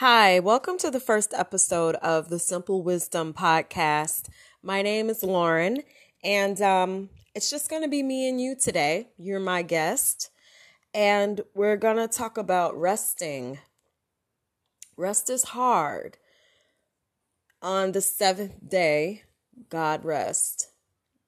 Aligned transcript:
Hi, 0.00 0.40
welcome 0.40 0.76
to 0.80 0.90
the 0.90 1.00
first 1.00 1.32
episode 1.32 1.94
of 2.02 2.28
the 2.28 2.38
Simple 2.38 2.82
Wisdom 2.82 3.32
Podcast. 3.32 4.28
My 4.62 4.82
name 4.82 5.08
is 5.08 5.22
Lauren, 5.22 5.78
and 6.22 6.60
um, 6.60 7.08
it's 7.34 7.48
just 7.48 7.70
going 7.70 7.80
to 7.80 7.88
be 7.88 8.02
me 8.02 8.28
and 8.28 8.38
you 8.38 8.54
today. 8.54 9.08
You're 9.16 9.40
my 9.40 9.62
guest, 9.62 10.28
and 10.92 11.40
we're 11.54 11.78
going 11.78 11.96
to 11.96 12.08
talk 12.08 12.36
about 12.36 12.78
resting. 12.78 13.58
Rest 14.98 15.30
is 15.30 15.44
hard. 15.44 16.18
On 17.62 17.92
the 17.92 18.02
seventh 18.02 18.68
day, 18.68 19.22
God 19.70 20.04
rest. 20.04 20.68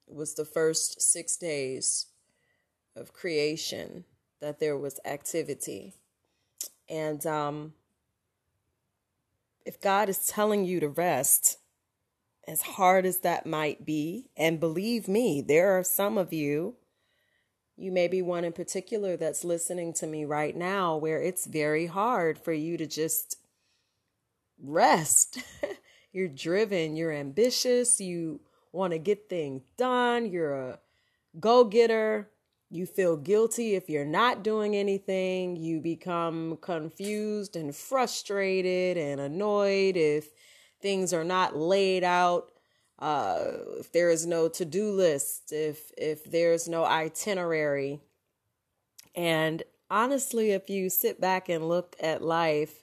It 0.06 0.14
was 0.14 0.34
the 0.34 0.44
first 0.44 1.00
six 1.00 1.38
days 1.38 2.08
of 2.94 3.14
creation 3.14 4.04
that 4.42 4.60
there 4.60 4.76
was 4.76 5.00
activity. 5.06 5.94
And 6.86 7.24
um, 7.24 7.72
if 9.68 9.82
God 9.82 10.08
is 10.08 10.24
telling 10.24 10.64
you 10.64 10.80
to 10.80 10.88
rest, 10.88 11.58
as 12.46 12.62
hard 12.62 13.04
as 13.04 13.18
that 13.18 13.44
might 13.44 13.84
be, 13.84 14.30
and 14.34 14.58
believe 14.58 15.06
me, 15.06 15.42
there 15.42 15.78
are 15.78 15.84
some 15.84 16.16
of 16.16 16.32
you, 16.32 16.76
you 17.76 17.92
may 17.92 18.08
be 18.08 18.22
one 18.22 18.44
in 18.44 18.54
particular 18.54 19.14
that's 19.14 19.44
listening 19.44 19.92
to 19.92 20.06
me 20.06 20.24
right 20.24 20.56
now, 20.56 20.96
where 20.96 21.20
it's 21.20 21.44
very 21.44 21.84
hard 21.84 22.38
for 22.38 22.54
you 22.54 22.78
to 22.78 22.86
just 22.86 23.36
rest. 24.58 25.36
you're 26.12 26.28
driven, 26.28 26.96
you're 26.96 27.12
ambitious, 27.12 28.00
you 28.00 28.40
want 28.72 28.94
to 28.94 28.98
get 28.98 29.28
things 29.28 29.64
done, 29.76 30.24
you're 30.24 30.54
a 30.54 30.78
go 31.38 31.64
getter, 31.64 32.30
you 32.70 32.84
feel 32.86 33.16
guilty 33.16 33.74
if 33.74 33.88
you're 33.88 34.04
not 34.04 34.42
doing 34.42 34.76
anything. 34.76 35.56
You 35.56 35.80
become 35.80 36.58
confused 36.60 37.56
and 37.56 37.74
frustrated 37.74 38.96
and 38.96 39.20
annoyed 39.20 39.96
if 39.96 40.28
things 40.80 41.12
are 41.12 41.24
not 41.24 41.56
laid 41.56 42.04
out. 42.04 42.52
Uh, 42.98 43.52
if 43.78 43.92
there 43.92 44.10
is 44.10 44.26
no 44.26 44.48
to-do 44.48 44.90
list, 44.90 45.52
if 45.52 45.92
if 45.96 46.24
there's 46.24 46.68
no 46.68 46.84
itinerary. 46.84 48.00
And 49.14 49.62
honestly, 49.88 50.50
if 50.50 50.68
you 50.68 50.90
sit 50.90 51.20
back 51.20 51.48
and 51.48 51.68
look 51.68 51.96
at 52.00 52.22
life, 52.22 52.82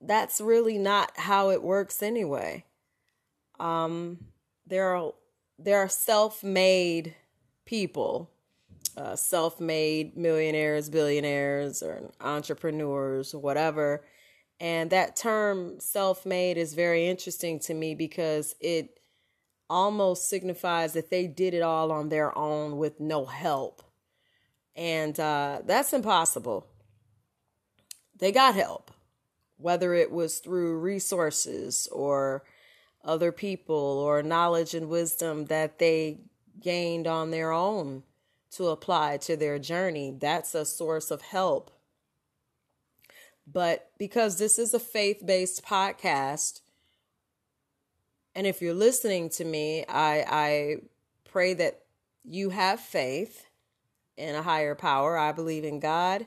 that's 0.00 0.40
really 0.40 0.78
not 0.78 1.12
how 1.16 1.50
it 1.50 1.62
works 1.62 2.02
anyway. 2.02 2.64
Um, 3.58 4.18
there 4.66 4.94
are 4.94 5.12
there 5.58 5.78
are 5.78 5.88
self-made 5.88 7.14
people, 7.64 8.30
uh, 8.96 9.16
self 9.16 9.60
made 9.60 10.16
millionaires, 10.16 10.90
billionaires, 10.90 11.82
or 11.82 12.10
entrepreneurs, 12.20 13.34
or 13.34 13.40
whatever. 13.40 14.04
And 14.60 14.90
that 14.90 15.16
term 15.16 15.80
self 15.80 16.24
made 16.24 16.56
is 16.56 16.74
very 16.74 17.08
interesting 17.08 17.58
to 17.60 17.74
me 17.74 17.94
because 17.94 18.54
it 18.60 18.98
almost 19.68 20.28
signifies 20.28 20.92
that 20.92 21.10
they 21.10 21.26
did 21.26 21.54
it 21.54 21.62
all 21.62 21.90
on 21.90 22.10
their 22.10 22.36
own 22.36 22.76
with 22.76 23.00
no 23.00 23.24
help. 23.24 23.82
And 24.76 25.18
uh, 25.18 25.62
that's 25.64 25.92
impossible. 25.92 26.66
They 28.18 28.32
got 28.32 28.54
help, 28.54 28.90
whether 29.56 29.94
it 29.94 30.12
was 30.12 30.38
through 30.38 30.78
resources 30.78 31.88
or 31.90 32.44
other 33.02 33.32
people 33.32 33.74
or 33.74 34.22
knowledge 34.22 34.74
and 34.74 34.88
wisdom 34.88 35.46
that 35.46 35.78
they 35.78 36.20
gained 36.62 37.06
on 37.06 37.30
their 37.30 37.52
own 37.52 38.02
to 38.52 38.68
apply 38.68 39.16
to 39.18 39.36
their 39.36 39.58
journey. 39.58 40.14
That's 40.18 40.54
a 40.54 40.64
source 40.64 41.10
of 41.10 41.22
help. 41.22 41.70
But 43.50 43.90
because 43.98 44.38
this 44.38 44.58
is 44.58 44.72
a 44.72 44.78
faith 44.78 45.22
based 45.24 45.64
podcast, 45.64 46.60
and 48.34 48.46
if 48.46 48.62
you're 48.62 48.74
listening 48.74 49.28
to 49.30 49.44
me, 49.44 49.84
I, 49.88 50.24
I 50.28 50.76
pray 51.24 51.54
that 51.54 51.80
you 52.24 52.50
have 52.50 52.80
faith 52.80 53.46
in 54.16 54.34
a 54.34 54.42
higher 54.42 54.74
power. 54.74 55.18
I 55.18 55.32
believe 55.32 55.64
in 55.64 55.80
God. 55.80 56.26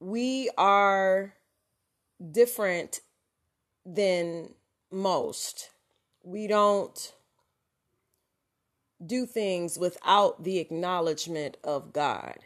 We 0.00 0.50
are 0.56 1.34
different 2.32 3.00
than 3.84 4.54
most. 4.90 5.70
We 6.22 6.46
don't 6.46 7.12
do 9.04 9.26
things 9.26 9.78
without 9.78 10.44
the 10.44 10.58
acknowledgement 10.58 11.56
of 11.64 11.92
God. 11.92 12.38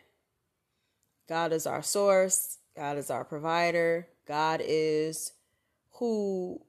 God 1.29 1.53
is 1.53 1.67
our 1.67 1.83
source, 1.83 2.59
God 2.77 2.97
is 2.97 3.11
our 3.11 3.25
provider, 3.25 4.09
God 4.27 4.61
is 4.65 5.33
who 5.99 6.61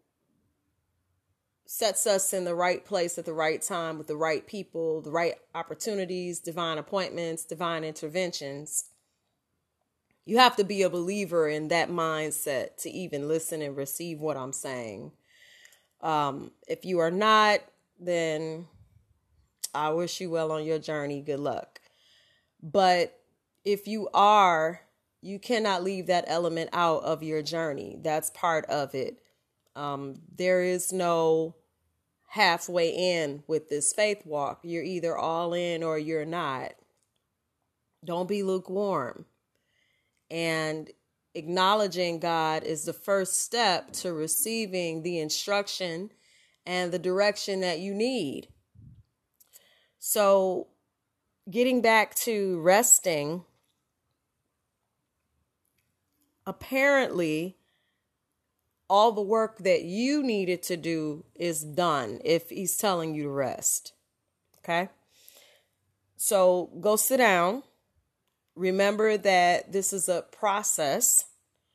sets 1.66 2.08
us 2.08 2.34
in 2.34 2.46
the 2.46 2.56
right 2.56 2.84
place 2.84 3.20
at 3.20 3.26
the 3.26 3.34
right 3.34 3.62
time 3.62 4.00
with 4.00 4.08
the 4.08 4.16
right 4.16 4.48
people, 4.48 5.02
the 5.02 5.12
right 5.12 5.36
opportunities, 5.54 6.40
divine 6.40 6.80
appointments, 6.80 7.46
divine 7.46 7.84
interventions. 7.84 8.86
You 10.26 10.40
have 10.40 10.56
to 10.56 10.64
be 10.64 10.82
a 10.82 10.90
believer 10.90 11.48
in 11.48 11.68
that 11.68 11.90
mindset 11.90 12.78
to 12.78 12.90
even 12.90 13.28
listen 13.28 13.62
and 13.62 13.78
receive 13.78 14.20
what 14.20 14.36
I'm 14.36 14.52
saying. 14.52 15.12
Um, 16.02 16.52
if 16.68 16.86
you 16.86 17.00
are 17.00 17.12
not, 17.12 17.60
then 18.00 18.68
I 19.74 19.90
wish 19.90 20.20
you 20.22 20.30
well 20.30 20.52
on 20.52 20.66
your 20.66 20.80
journey. 20.80 21.22
Good 21.22 21.40
luck. 21.40 21.80
But 22.62 23.20
if 23.64 23.88
you 23.88 24.10
are, 24.14 24.82
you 25.22 25.40
cannot 25.40 25.84
leave 25.84 26.08
that 26.08 26.26
element 26.28 26.70
out 26.74 27.04
of 27.04 27.24
your 27.24 27.42
journey. 27.42 27.98
That's 28.02 28.30
part 28.32 28.66
of 28.66 28.96
it. 28.96 29.22
Um, 29.76 30.22
there 30.36 30.64
is 30.64 30.92
no 30.92 31.56
halfway 32.28 32.90
in 32.90 33.44
with 33.48 33.70
this 33.70 33.94
faith 33.94 34.26
walk. 34.26 34.60
You're 34.64 34.84
either 34.84 35.18
all 35.18 35.54
in 35.54 35.84
or 35.84 35.98
you're 35.98 36.26
not. 36.26 36.74
Don't 38.06 38.30
be 38.30 38.44
lukewarm. 38.44 39.26
And 40.32 40.90
acknowledging 41.34 42.20
God 42.20 42.64
is 42.64 42.86
the 42.86 42.94
first 42.94 43.42
step 43.42 43.92
to 43.94 44.14
receiving 44.14 45.02
the 45.04 45.20
instruction 45.20 46.12
and 46.66 46.92
the 46.92 47.00
direction 47.00 47.62
that 47.62 47.80
you 47.80 47.94
need. 47.94 48.48
So, 50.00 50.68
getting 51.52 51.82
back 51.82 52.16
to 52.16 52.62
resting, 52.62 53.44
apparently, 56.48 57.58
all 58.90 59.12
the 59.12 59.22
work 59.22 59.60
that 59.60 59.84
you 59.84 60.24
needed 60.24 60.64
to 60.64 60.78
do 60.78 61.26
is 61.36 61.64
done 61.64 62.20
if 62.24 62.50
he's 62.50 62.78
telling 62.78 63.14
you 63.14 63.24
to 63.24 63.30
rest. 63.30 63.92
Okay? 64.60 64.88
So, 66.16 66.72
go 66.80 66.96
sit 66.96 67.18
down. 67.18 67.64
Remember 68.56 69.18
that 69.18 69.74
this 69.74 69.92
is 69.92 70.08
a 70.08 70.22
process 70.22 71.26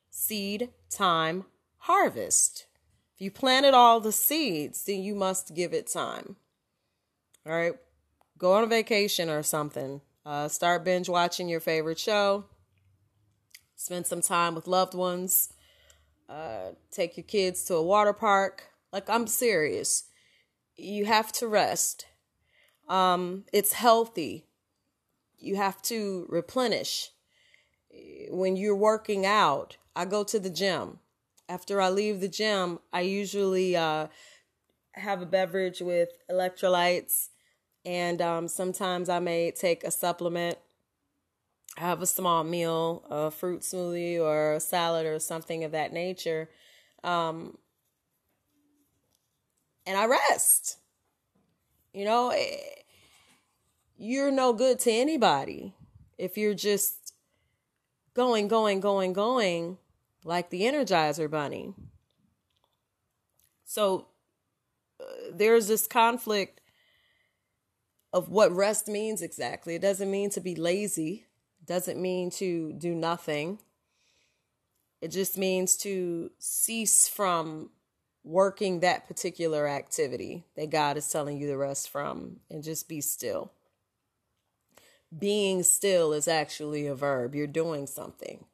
seed, 0.09 0.69
time, 0.89 1.45
harvest. 1.77 2.65
If 3.13 3.21
you 3.21 3.29
planted 3.29 3.75
all 3.75 3.99
the 3.99 4.11
seeds, 4.11 4.83
then 4.85 5.03
you 5.03 5.13
must 5.13 5.53
give 5.53 5.73
it 5.73 5.87
time. 5.87 6.37
All 7.45 7.53
right 7.53 7.75
go 8.45 8.53
on 8.53 8.63
a 8.63 8.67
vacation 8.67 9.27
or 9.27 9.41
something. 9.41 10.01
Uh, 10.23 10.47
start 10.47 10.83
binge 10.83 11.09
watching 11.09 11.49
your 11.49 11.59
favorite 11.59 11.97
show. 11.97 12.45
Spend 13.75 14.05
some 14.05 14.21
time 14.21 14.53
with 14.53 14.67
loved 14.67 14.93
ones. 14.93 15.51
Uh, 16.29 16.73
take 16.91 17.17
your 17.17 17.23
kids 17.23 17.63
to 17.63 17.73
a 17.73 17.81
water 17.81 18.13
park. 18.13 18.65
Like, 18.93 19.09
I'm 19.09 19.25
serious. 19.25 20.03
You 20.77 21.05
have 21.05 21.31
to 21.33 21.47
rest. 21.47 22.05
Um, 22.87 23.45
it's 23.51 23.73
healthy. 23.73 24.45
You 25.39 25.55
have 25.55 25.81
to 25.83 26.27
replenish. 26.29 27.09
When 28.29 28.57
you're 28.57 28.75
working 28.75 29.25
out, 29.25 29.77
I 29.95 30.05
go 30.05 30.23
to 30.23 30.39
the 30.39 30.51
gym. 30.51 30.99
After 31.49 31.81
I 31.81 31.89
leave 31.89 32.21
the 32.21 32.27
gym, 32.27 32.77
I 32.93 33.01
usually 33.01 33.75
uh, 33.75 34.05
have 34.93 35.23
a 35.23 35.25
beverage 35.25 35.81
with 35.81 36.09
electrolytes 36.29 37.29
and 37.85 38.21
um, 38.21 38.47
sometimes 38.47 39.09
I 39.09 39.19
may 39.19 39.51
take 39.51 39.83
a 39.83 39.91
supplement, 39.91 40.57
have 41.77 42.01
a 42.01 42.07
small 42.07 42.43
meal, 42.43 43.05
a 43.09 43.29
fruit 43.29 43.61
smoothie 43.61 44.19
or 44.19 44.53
a 44.53 44.59
salad 44.59 45.05
or 45.05 45.19
something 45.19 45.63
of 45.63 45.71
that 45.71 45.93
nature. 45.93 46.49
Um, 47.03 47.57
and 49.85 49.97
I 49.97 50.05
rest. 50.05 50.77
You 51.93 52.05
know, 52.05 52.29
eh, 52.29 52.57
you're 53.97 54.31
no 54.31 54.51
good 54.51 54.79
to 54.79 54.91
anybody 54.91 55.75
if 56.17 56.37
you're 56.37 56.55
just 56.55 57.13
going, 58.13 58.47
going, 58.47 58.79
going, 58.79 59.13
going 59.13 59.77
like 60.23 60.49
the 60.49 60.63
Energizer 60.63 61.29
Bunny. 61.29 61.73
So 63.63 64.07
uh, 64.99 65.03
there's 65.33 65.67
this 65.67 65.87
conflict 65.87 66.61
of 68.15 68.29
what 68.29 68.49
rest 68.53 68.87
means 68.87 69.21
exactly. 69.21 69.75
It 69.75 69.81
doesn't 69.81 70.09
mean 70.09 70.29
to 70.31 70.39
be 70.39 70.55
lazy, 70.55 71.25
it 71.59 71.67
doesn't 71.67 72.01
mean 72.01 72.31
to 72.31 72.71
do 72.71 72.95
nothing. 72.95 73.59
It 75.01 75.09
just 75.09 75.37
means 75.37 75.75
to 75.79 76.31
cease 76.39 77.09
from 77.09 77.71
working 78.23 78.79
that 78.79 79.05
particular 79.05 79.67
activity 79.67 80.45
that 80.55 80.69
God 80.69 80.95
is 80.95 81.09
telling 81.09 81.37
you 81.37 81.47
to 81.47 81.57
rest 81.57 81.89
from 81.89 82.37
and 82.49 82.63
just 82.63 82.87
be 82.87 83.01
still. 83.01 83.51
Being 85.15 85.61
still 85.61 86.13
is 86.13 86.27
actually 86.27 86.87
a 86.87 86.95
verb. 86.95 87.35
You're 87.35 87.47
doing 87.47 87.85
something. 87.85 88.45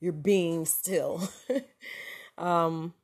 You're 0.00 0.12
being 0.14 0.64
still. 0.64 1.28
um 2.38 2.94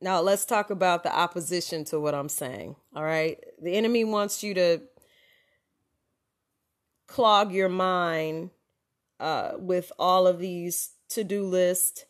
now 0.00 0.20
let's 0.20 0.44
talk 0.44 0.70
about 0.70 1.02
the 1.02 1.14
opposition 1.14 1.84
to 1.86 2.00
what 2.00 2.14
I'm 2.14 2.28
saying. 2.28 2.76
All 2.94 3.04
right? 3.04 3.42
The 3.62 3.74
enemy 3.74 4.04
wants 4.04 4.42
you 4.42 4.54
to 4.54 4.82
clog 7.06 7.52
your 7.52 7.68
mind 7.68 8.50
uh, 9.20 9.52
with 9.58 9.92
all 9.98 10.26
of 10.26 10.38
these 10.38 10.90
to-do 11.08 11.44
lists 11.44 12.04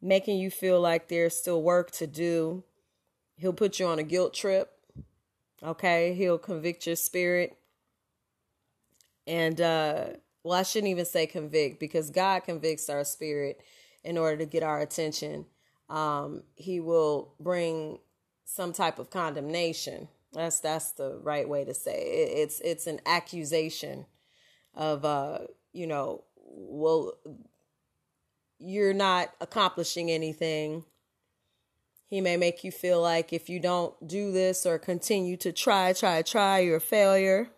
making 0.00 0.38
you 0.38 0.50
feel 0.50 0.80
like 0.80 1.08
there's 1.08 1.34
still 1.34 1.62
work 1.62 1.90
to 1.90 2.06
do. 2.06 2.62
He'll 3.36 3.54
put 3.54 3.80
you 3.80 3.86
on 3.86 3.98
a 3.98 4.02
guilt 4.02 4.34
trip. 4.34 4.70
Okay, 5.62 6.12
he'll 6.14 6.38
convict 6.38 6.86
your 6.86 6.96
spirit. 6.96 7.56
And 9.26 9.60
uh 9.60 10.04
well, 10.42 10.58
I 10.58 10.62
shouldn't 10.62 10.90
even 10.90 11.06
say 11.06 11.26
convict 11.26 11.80
because 11.80 12.10
God 12.10 12.44
convicts 12.44 12.90
our 12.90 13.02
spirit 13.02 13.62
in 14.04 14.18
order 14.18 14.36
to 14.36 14.44
get 14.44 14.62
our 14.62 14.78
attention. 14.78 15.46
Um, 15.88 16.42
he 16.56 16.80
will 16.80 17.34
bring 17.38 17.98
some 18.44 18.72
type 18.72 18.98
of 18.98 19.10
condemnation. 19.10 20.08
That's 20.32 20.60
that's 20.60 20.92
the 20.92 21.18
right 21.22 21.48
way 21.48 21.64
to 21.64 21.74
say 21.74 21.96
it. 21.96 22.38
It's 22.38 22.60
it's 22.60 22.86
an 22.86 23.00
accusation 23.06 24.06
of 24.74 25.04
uh, 25.04 25.40
you 25.72 25.86
know, 25.86 26.24
well 26.36 27.14
you're 28.58 28.94
not 28.94 29.34
accomplishing 29.40 30.10
anything. 30.10 30.84
He 32.06 32.20
may 32.20 32.36
make 32.36 32.64
you 32.64 32.70
feel 32.70 33.00
like 33.00 33.32
if 33.32 33.48
you 33.48 33.58
don't 33.60 33.94
do 34.06 34.30
this 34.32 34.64
or 34.64 34.78
continue 34.78 35.36
to 35.38 35.52
try, 35.52 35.92
try, 35.92 36.22
try, 36.22 36.60
you're 36.60 36.76
a 36.76 36.80
failure. 36.80 37.50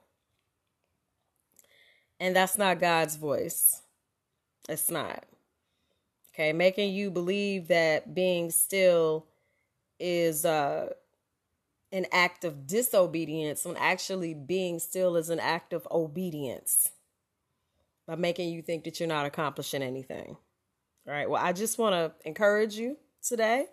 And 2.19 2.35
that's 2.35 2.57
not 2.57 2.81
God's 2.81 3.17
voice. 3.17 3.83
It's 4.69 4.91
not. 4.91 5.25
Okay, 6.37 6.53
making 6.53 6.93
you 6.93 7.11
believe 7.11 7.69
that 7.69 8.15
being 8.15 8.51
still 8.51 9.27
is 9.99 10.45
uh 10.45 10.91
an 11.93 12.05
act 12.13 12.45
of 12.45 12.67
disobedience 12.67 13.65
when 13.65 13.77
actually 13.79 14.35
being 14.35 14.79
still 14.79 15.17
is 15.17 15.31
an 15.31 15.41
act 15.41 15.73
of 15.73 15.89
obedience 15.91 16.91
by 18.07 18.17
making 18.17 18.51
you 18.51 18.61
think 18.61 18.85
that 18.85 19.01
you're 19.01 19.09
not 19.09 19.25
accomplishing 19.25 19.83
anything. 19.83 20.37
All 21.07 21.15
right. 21.15 21.31
Well, 21.31 21.43
I 21.43 21.55
just 21.55 21.79
want 21.79 21.95
to 21.95 22.29
encourage 22.29 22.75
you 22.75 22.99
today 23.23 23.67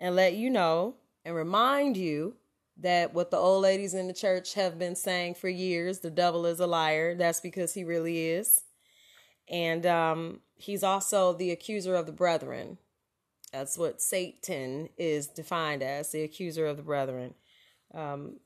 and 0.00 0.16
let 0.16 0.34
you 0.34 0.50
know 0.50 0.96
and 1.24 1.36
remind 1.36 1.96
you 1.96 2.34
that 2.78 3.14
what 3.14 3.30
the 3.30 3.36
old 3.36 3.62
ladies 3.62 3.94
in 3.94 4.08
the 4.08 4.12
church 4.12 4.54
have 4.54 4.80
been 4.80 4.96
saying 4.96 5.34
for 5.34 5.48
years 5.48 6.00
the 6.00 6.10
devil 6.10 6.44
is 6.44 6.58
a 6.58 6.66
liar. 6.66 7.14
That's 7.14 7.38
because 7.38 7.72
he 7.72 7.84
really 7.84 8.30
is. 8.30 8.62
And 9.48 9.84
um, 9.86 10.40
he's 10.56 10.82
also 10.82 11.32
the 11.32 11.50
accuser 11.50 11.94
of 11.94 12.06
the 12.06 12.12
brethren. 12.12 12.78
That's 13.52 13.78
what 13.78 14.02
Satan 14.02 14.88
is 14.96 15.26
defined 15.26 15.82
as 15.82 16.10
the 16.10 16.22
accuser 16.22 16.66
of 16.66 16.76
the 16.76 16.82
brethren. 16.82 17.34
Um, 17.92 18.40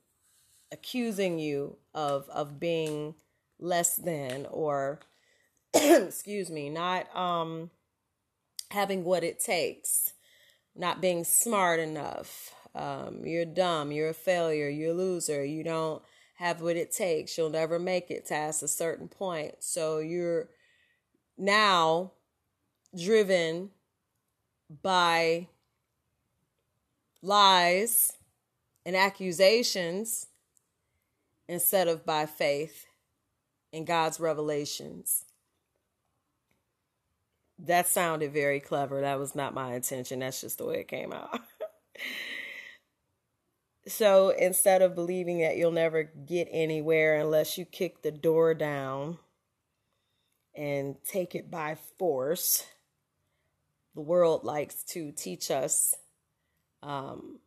accusing 0.71 1.39
you 1.39 1.77
of 1.95 2.29
of 2.29 2.59
being 2.59 3.15
less 3.59 3.95
than 3.95 4.45
or 4.51 4.99
excuse 5.73 6.51
me 6.51 6.69
not 6.69 7.13
um 7.15 7.71
having 8.71 9.03
what 9.03 9.23
it 9.23 9.39
takes, 9.39 10.13
not 10.75 11.01
being 11.01 11.23
smart 11.23 11.79
enough. 11.79 12.53
Um, 12.75 13.21
you're 13.25 13.45
dumb, 13.45 13.91
you're 13.91 14.09
a 14.09 14.13
failure, 14.13 14.69
you're 14.69 14.91
a 14.91 14.95
loser, 14.95 15.43
you 15.43 15.63
don't 15.63 16.03
have 16.35 16.61
what 16.61 16.75
it 16.75 16.91
takes, 16.91 17.37
you'll 17.37 17.49
never 17.49 17.79
make 17.79 18.11
it 18.11 18.27
past 18.29 18.63
a 18.63 18.67
certain 18.67 19.07
point. 19.07 19.55
So 19.59 19.99
you're 19.99 20.49
now 21.39 22.11
driven 22.97 23.69
by 24.81 25.47
lies 27.21 28.13
and 28.85 28.95
accusations 28.95 30.27
instead 31.47 31.87
of 31.87 32.05
by 32.05 32.25
faith 32.25 32.85
in 33.71 33.85
God's 33.85 34.19
revelations 34.19 35.25
that 37.65 37.87
sounded 37.87 38.31
very 38.33 38.59
clever. 38.59 39.01
That 39.01 39.19
was 39.19 39.35
not 39.35 39.53
my 39.53 39.73
intention. 39.73 40.19
That's 40.19 40.41
just 40.41 40.57
the 40.57 40.65
way 40.65 40.79
it 40.79 40.87
came 40.87 41.11
out. 41.11 41.41
so 43.87 44.29
instead 44.29 44.81
of 44.81 44.95
believing 44.95 45.39
that 45.39 45.57
you'll 45.57 45.71
never 45.71 46.03
get 46.03 46.47
anywhere 46.51 47.19
unless 47.19 47.57
you 47.57 47.65
kick 47.65 48.01
the 48.01 48.11
door 48.11 48.53
down 48.53 49.17
and 50.59 50.97
take 51.05 51.35
it 51.35 51.49
by 51.49 51.77
force, 51.97 52.65
the 53.95 54.01
world 54.01 54.43
likes 54.43 54.83
to 54.83 55.13
teach 55.13 55.49
us 55.49 55.95
um, 56.83 57.39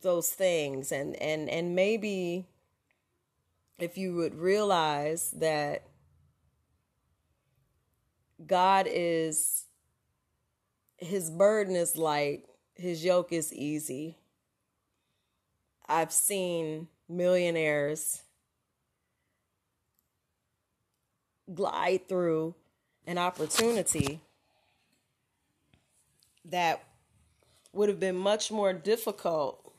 those 0.00 0.28
things 0.28 0.92
and 0.92 1.16
and 1.16 1.48
and 1.48 1.74
maybe 1.74 2.46
if 3.78 3.98
you 3.98 4.14
would 4.14 4.34
realize 4.34 5.32
that 5.32 5.82
God 8.44 8.86
is, 8.88 9.64
his 10.96 11.30
burden 11.30 11.74
is 11.74 11.96
light, 11.96 12.44
his 12.74 13.04
yoke 13.04 13.32
is 13.32 13.52
easy. 13.52 14.18
I've 15.88 16.12
seen 16.12 16.88
millionaires 17.08 18.22
glide 21.54 22.08
through 22.08 22.54
an 23.06 23.18
opportunity 23.18 24.20
that 26.44 26.82
would 27.72 27.88
have 27.88 28.00
been 28.00 28.16
much 28.16 28.50
more 28.50 28.72
difficult 28.72 29.72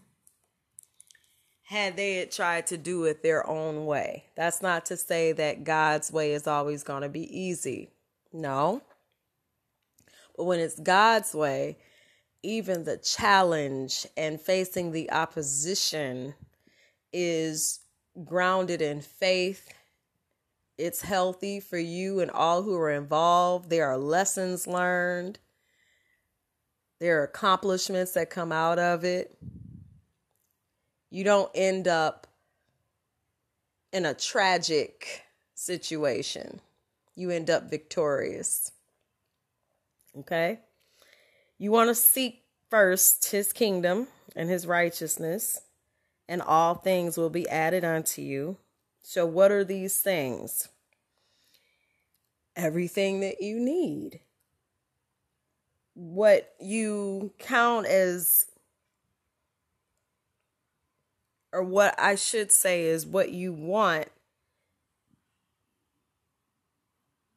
had 1.64 1.96
they 1.96 2.16
had 2.16 2.32
tried 2.32 2.66
to 2.66 2.78
do 2.78 3.04
it 3.06 3.22
their 3.22 3.48
own 3.48 3.86
way. 3.86 4.26
That's 4.36 4.62
not 4.62 4.86
to 4.88 4.98
say 4.98 5.32
that 5.34 5.64
God's 5.64 6.12
way 6.12 6.34
is 6.34 6.48
always 6.48 6.84
going 6.84 7.04
to 7.04 7.10
be 7.10 7.40
easy. 7.40 7.92
No. 8.34 8.82
But 10.36 10.46
when 10.46 10.60
it's 10.60 10.80
God's 10.80 11.36
way, 11.36 11.78
even 12.42 12.86
the 12.86 12.98
challenge 12.98 14.08
and 14.18 14.42
facing 14.42 14.92
the 14.92 15.12
opposition 15.12 16.34
is 17.14 17.82
grounded 18.26 18.82
in 18.82 19.02
faith. 19.02 19.70
It's 20.80 21.02
healthy 21.02 21.60
for 21.60 21.78
you 21.78 22.22
and 22.22 22.32
all 22.32 22.64
who 22.64 22.76
are 22.76 22.92
involved. 22.92 23.70
There 23.70 23.88
are 23.88 23.98
lessons 23.98 24.66
learned, 24.66 25.40
there 27.00 27.20
are 27.22 27.26
accomplishments 27.26 28.14
that 28.14 28.30
come 28.30 28.52
out 28.52 28.80
of 28.80 29.06
it. 29.06 29.38
You 31.12 31.24
don't 31.24 31.52
end 31.56 31.88
up 31.88 32.28
in 33.94 34.06
a 34.06 34.14
tragic 34.14 35.24
situation 35.56 36.62
you 37.20 37.30
end 37.30 37.50
up 37.50 37.70
victorious. 37.70 38.72
Okay? 40.18 40.60
You 41.58 41.72
want 41.72 41.90
to 41.90 41.96
seek 41.96 42.44
first 42.70 43.32
his 43.32 43.52
kingdom 43.52 44.08
and 44.36 44.50
his 44.50 44.66
righteousness, 44.66 45.60
and 46.30 46.42
all 46.42 46.76
things 46.76 47.18
will 47.18 47.30
be 47.30 47.48
added 47.50 47.84
unto 47.84 48.22
you. 48.22 48.58
So, 49.12 49.26
what 49.26 49.52
are 49.52 49.64
these 49.64 49.98
things? 49.98 50.70
Everything 52.56 53.22
that 53.22 53.42
you 53.42 53.60
need. 53.60 54.20
What 55.96 56.54
you 56.62 57.34
count 57.40 57.88
as, 57.88 58.46
or 61.52 61.64
what 61.64 62.00
I 62.00 62.14
should 62.14 62.52
say 62.52 62.84
is 62.84 63.04
what 63.04 63.32
you 63.32 63.52
want 63.52 64.10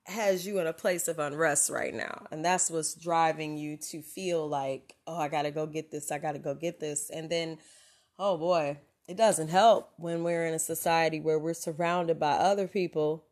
has 0.04 0.46
you 0.46 0.58
in 0.58 0.66
a 0.66 0.74
place 0.74 1.08
of 1.08 1.18
unrest 1.18 1.70
right 1.70 1.94
now. 1.94 2.26
And 2.30 2.44
that's 2.44 2.70
what's 2.70 2.92
driving 2.94 3.56
you 3.56 3.78
to 3.78 4.02
feel 4.02 4.46
like, 4.46 4.94
oh, 5.06 5.16
I 5.16 5.28
got 5.28 5.44
to 5.44 5.50
go 5.50 5.64
get 5.64 5.90
this. 5.90 6.12
I 6.12 6.18
got 6.18 6.32
to 6.32 6.38
go 6.38 6.54
get 6.54 6.80
this. 6.80 7.08
And 7.08 7.30
then, 7.30 7.56
oh 8.18 8.36
boy, 8.36 8.76
it 9.12 9.18
doesn't 9.18 9.48
help 9.48 9.92
when 9.98 10.24
we're 10.24 10.46
in 10.46 10.54
a 10.54 10.58
society 10.58 11.20
where 11.20 11.38
we're 11.38 11.52
surrounded 11.52 12.18
by 12.18 12.32
other 12.32 12.66
people 12.66 13.22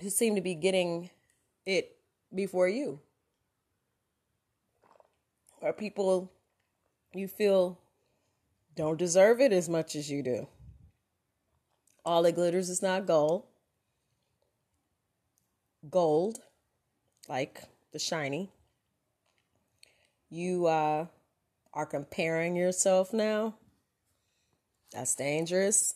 who 0.00 0.08
seem 0.08 0.34
to 0.34 0.40
be 0.40 0.54
getting 0.54 1.10
it 1.66 1.98
before 2.34 2.66
you. 2.66 3.00
Or 5.60 5.74
people 5.74 6.32
you 7.12 7.28
feel 7.28 7.78
don't 8.74 8.98
deserve 8.98 9.42
it 9.42 9.52
as 9.52 9.68
much 9.68 9.94
as 9.94 10.10
you 10.10 10.22
do. 10.22 10.48
All 12.02 12.22
that 12.22 12.32
glitters 12.32 12.70
is 12.70 12.80
not 12.80 13.04
gold 13.04 13.44
gold. 15.90 16.38
like 17.28 17.64
the 17.92 17.98
shiny. 17.98 18.48
You 20.30 20.64
uh, 20.64 21.08
are 21.74 21.84
comparing 21.84 22.56
yourself 22.56 23.12
now. 23.12 23.56
That's 24.92 25.14
dangerous. 25.14 25.94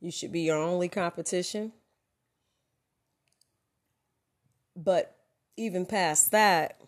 You 0.00 0.10
should 0.10 0.32
be 0.32 0.40
your 0.40 0.58
only 0.58 0.88
competition. 0.88 1.72
But 4.76 5.16
even 5.56 5.86
past 5.86 6.30
that, 6.32 6.80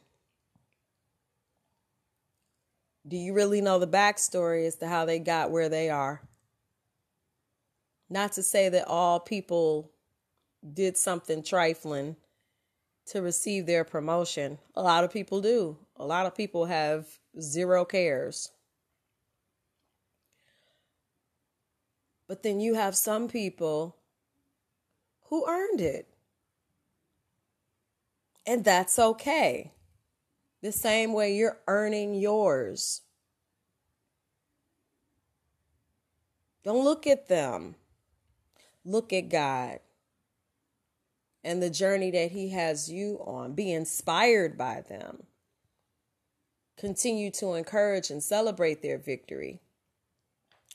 do 3.07 3.17
you 3.17 3.35
really 3.35 3.61
know 3.61 3.79
the 3.79 3.87
backstory 3.87 4.67
as 4.67 4.77
to 4.77 4.89
how 4.89 5.05
they 5.05 5.19
got 5.19 5.51
where 5.51 5.69
they 5.69 5.91
are? 5.91 6.23
Not 8.09 8.33
to 8.33 8.43
say 8.43 8.69
that 8.69 8.87
all 8.87 9.21
people 9.21 9.91
did 10.73 10.97
something 10.97 11.43
trifling 11.43 12.17
to 13.07 13.21
receive 13.21 13.67
their 13.67 13.85
promotion. 13.85 14.59
A 14.75 14.83
lot 14.83 15.05
of 15.05 15.13
people 15.13 15.41
do. 15.41 15.77
A 15.97 16.07
lot 16.07 16.27
of 16.27 16.35
people 16.35 16.65
have 16.65 17.07
zero 17.41 17.85
cares. 17.85 18.51
But 22.27 22.43
then 22.43 22.61
you 22.61 22.75
have 22.75 22.97
some 22.97 23.29
people 23.29 23.97
who 25.25 25.47
earned 25.49 25.81
it. 25.81 26.09
And 28.47 28.65
that's 28.65 28.99
okay. 28.99 29.73
The 30.63 30.73
same 30.73 31.13
way 31.13 31.35
you're 31.35 31.61
earning 31.67 32.15
yours. 32.15 33.03
Don't 36.63 36.85
look 36.85 37.07
at 37.07 37.29
them. 37.29 37.75
Look 38.85 39.13
at 39.13 39.29
God 39.29 39.81
and 41.45 41.63
the 41.63 41.71
journey 41.71 42.11
that 42.11 42.33
He 42.33 42.49
has 42.51 42.91
you 42.91 43.21
on. 43.25 43.53
Be 43.53 43.71
inspired 43.71 44.57
by 44.57 44.83
them. 44.89 45.25
Continue 46.77 47.31
to 47.33 47.53
encourage 47.53 48.11
and 48.11 48.23
celebrate 48.23 48.83
their 48.83 48.99
victory. 48.99 49.61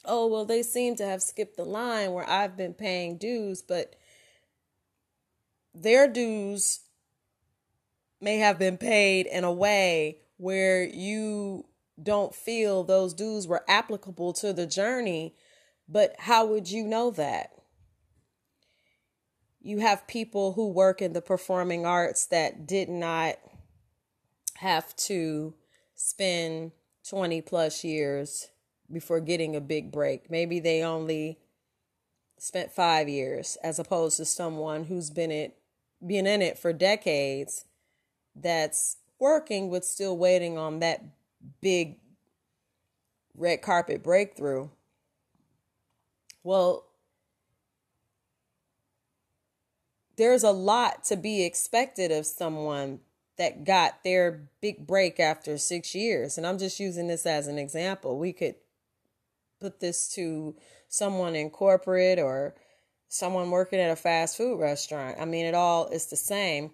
Oh, 0.05 0.27
well, 0.27 0.45
they 0.45 0.63
seem 0.63 0.95
to 0.95 1.05
have 1.05 1.21
skipped 1.21 1.57
the 1.57 1.65
line 1.65 2.13
where 2.13 2.27
I've 2.27 2.55
been 2.55 2.73
paying 2.73 3.17
dues, 3.17 3.61
but 3.61 3.95
their 5.73 6.07
dues 6.07 6.81
may 8.21 8.37
have 8.37 8.57
been 8.57 8.77
paid 8.77 9.25
in 9.27 9.43
a 9.43 9.51
way 9.51 10.19
where 10.37 10.83
you 10.83 11.65
don't 12.01 12.33
feel 12.33 12.83
those 12.83 13.13
dues 13.13 13.47
were 13.47 13.63
applicable 13.67 14.33
to 14.33 14.53
the 14.53 14.65
journey. 14.65 15.35
But 15.87 16.15
how 16.19 16.45
would 16.45 16.71
you 16.71 16.85
know 16.85 17.11
that? 17.11 17.51
you 19.61 19.79
have 19.79 20.07
people 20.07 20.53
who 20.53 20.69
work 20.69 21.01
in 21.01 21.13
the 21.13 21.21
performing 21.21 21.85
arts 21.85 22.25
that 22.27 22.65
did 22.65 22.89
not 22.89 23.35
have 24.55 24.95
to 24.95 25.53
spend 25.95 26.71
20 27.07 27.41
plus 27.41 27.83
years 27.83 28.49
before 28.91 29.19
getting 29.19 29.55
a 29.55 29.61
big 29.61 29.91
break. 29.91 30.29
Maybe 30.29 30.59
they 30.59 30.83
only 30.83 31.39
spent 32.37 32.71
5 32.71 33.09
years 33.09 33.57
as 33.63 33.79
opposed 33.79 34.17
to 34.17 34.25
someone 34.25 34.85
who's 34.85 35.09
been 35.09 35.31
it 35.31 35.57
been 36.05 36.25
in 36.25 36.41
it 36.41 36.57
for 36.57 36.71
decades 36.71 37.65
that's 38.33 38.95
working 39.19 39.69
but 39.69 39.83
still 39.83 40.17
waiting 40.17 40.57
on 40.57 40.79
that 40.79 41.03
big 41.59 41.97
red 43.35 43.61
carpet 43.61 44.01
breakthrough. 44.01 44.69
Well, 46.43 46.85
there's 50.15 50.43
a 50.43 50.51
lot 50.51 51.03
to 51.05 51.17
be 51.17 51.43
expected 51.43 52.11
of 52.11 52.25
someone 52.25 52.99
that 53.37 53.63
got 53.63 54.03
their 54.03 54.49
big 54.61 54.85
break 54.85 55.19
after 55.19 55.57
six 55.57 55.95
years. 55.95 56.37
And 56.37 56.45
I'm 56.45 56.57
just 56.57 56.79
using 56.79 57.07
this 57.07 57.25
as 57.25 57.47
an 57.47 57.57
example. 57.57 58.17
We 58.17 58.33
could 58.33 58.55
put 59.59 59.79
this 59.79 60.09
to 60.15 60.55
someone 60.87 61.35
in 61.35 61.49
corporate 61.49 62.19
or 62.19 62.55
someone 63.07 63.51
working 63.51 63.79
at 63.79 63.91
a 63.91 63.95
fast 63.95 64.37
food 64.37 64.59
restaurant. 64.59 65.17
I 65.19 65.25
mean, 65.25 65.45
it 65.45 65.55
all 65.55 65.87
is 65.87 66.07
the 66.07 66.15
same. 66.15 66.71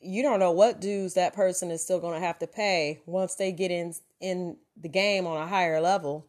You 0.00 0.22
don't 0.22 0.40
know 0.40 0.52
what 0.52 0.80
dues 0.80 1.14
that 1.14 1.34
person 1.34 1.70
is 1.70 1.82
still 1.82 2.00
going 2.00 2.14
to 2.14 2.26
have 2.26 2.38
to 2.40 2.46
pay 2.46 3.00
once 3.06 3.34
they 3.34 3.52
get 3.52 3.70
in 3.70 3.94
in 4.20 4.56
the 4.76 4.88
game 4.88 5.26
on 5.26 5.40
a 5.40 5.46
higher 5.46 5.80
level. 5.80 6.26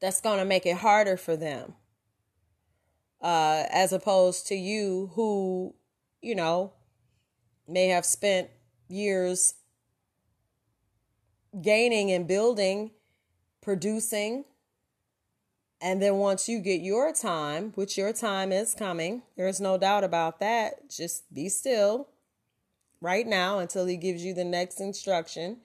That's 0.00 0.20
going 0.20 0.38
to 0.38 0.44
make 0.44 0.66
it 0.66 0.78
harder 0.78 1.16
for 1.16 1.36
them 1.36 1.74
uh, 3.22 3.64
as 3.70 3.92
opposed 3.92 4.48
to 4.48 4.54
you 4.54 5.10
who, 5.14 5.74
you 6.20 6.34
know, 6.34 6.72
may 7.68 7.88
have 7.88 8.04
spent 8.04 8.50
years 8.88 9.54
gaining 11.60 12.10
and 12.10 12.26
building, 12.26 12.90
producing. 13.62 14.44
And 15.80 16.02
then 16.02 16.16
once 16.16 16.48
you 16.48 16.60
get 16.60 16.80
your 16.80 17.12
time, 17.12 17.72
which 17.74 17.96
your 17.96 18.12
time 18.12 18.52
is 18.52 18.74
coming, 18.74 19.22
there's 19.36 19.60
no 19.60 19.78
doubt 19.78 20.04
about 20.04 20.38
that. 20.40 20.90
Just 20.90 21.32
be 21.32 21.48
still 21.48 22.08
right 23.00 23.26
now 23.26 23.58
until 23.58 23.86
he 23.86 23.96
gives 23.96 24.24
you 24.24 24.34
the 24.34 24.44
next 24.44 24.80
instruction. 24.80 25.58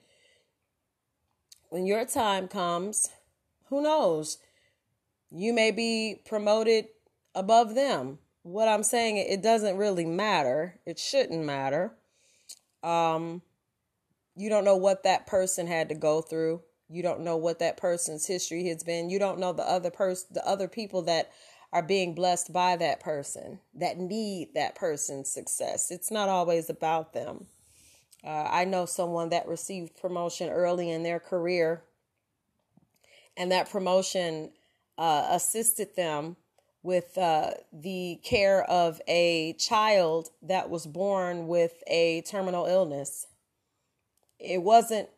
When 1.68 1.86
your 1.86 2.04
time 2.04 2.48
comes, 2.48 3.10
who 3.66 3.82
knows? 3.82 4.38
You 5.30 5.52
may 5.52 5.70
be 5.70 6.20
promoted 6.26 6.88
above 7.34 7.74
them. 7.74 8.18
What 8.42 8.66
I'm 8.66 8.82
saying, 8.82 9.18
it 9.18 9.42
doesn't 9.42 9.76
really 9.76 10.06
matter. 10.06 10.80
It 10.86 10.98
shouldn't 10.98 11.44
matter. 11.44 11.92
Um, 12.82 13.42
you 14.34 14.48
don't 14.48 14.64
know 14.64 14.76
what 14.76 15.02
that 15.02 15.26
person 15.26 15.66
had 15.66 15.88
to 15.90 15.94
go 15.94 16.22
through. 16.22 16.62
You 16.88 17.02
don't 17.02 17.20
know 17.20 17.36
what 17.36 17.58
that 17.58 17.76
person's 17.76 18.26
history 18.26 18.66
has 18.68 18.82
been. 18.82 19.10
You 19.10 19.18
don't 19.18 19.38
know 19.38 19.52
the 19.52 19.68
other 19.68 19.90
person, 19.90 20.28
the 20.32 20.46
other 20.46 20.68
people 20.68 21.02
that 21.02 21.30
are 21.72 21.82
being 21.82 22.14
blessed 22.14 22.52
by 22.52 22.76
that 22.76 23.00
person 23.00 23.60
that 23.74 23.98
need 23.98 24.54
that 24.54 24.74
person's 24.74 25.30
success. 25.30 25.90
It's 25.90 26.10
not 26.10 26.28
always 26.28 26.70
about 26.70 27.12
them. 27.12 27.46
Uh, 28.24 28.48
I 28.50 28.64
know 28.64 28.86
someone 28.86 29.28
that 29.30 29.46
received 29.46 30.00
promotion 30.00 30.48
early 30.48 30.90
in 30.90 31.02
their 31.02 31.20
career, 31.20 31.82
and 33.36 33.52
that 33.52 33.70
promotion 33.70 34.50
uh, 34.96 35.28
assisted 35.30 35.94
them 35.94 36.36
with 36.82 37.16
uh, 37.18 37.50
the 37.72 38.18
care 38.24 38.64
of 38.64 39.00
a 39.06 39.52
child 39.58 40.30
that 40.42 40.70
was 40.70 40.86
born 40.86 41.46
with 41.46 41.82
a 41.86 42.22
terminal 42.22 42.66
illness. 42.66 43.26
It 44.38 44.62
wasn't 44.62 45.08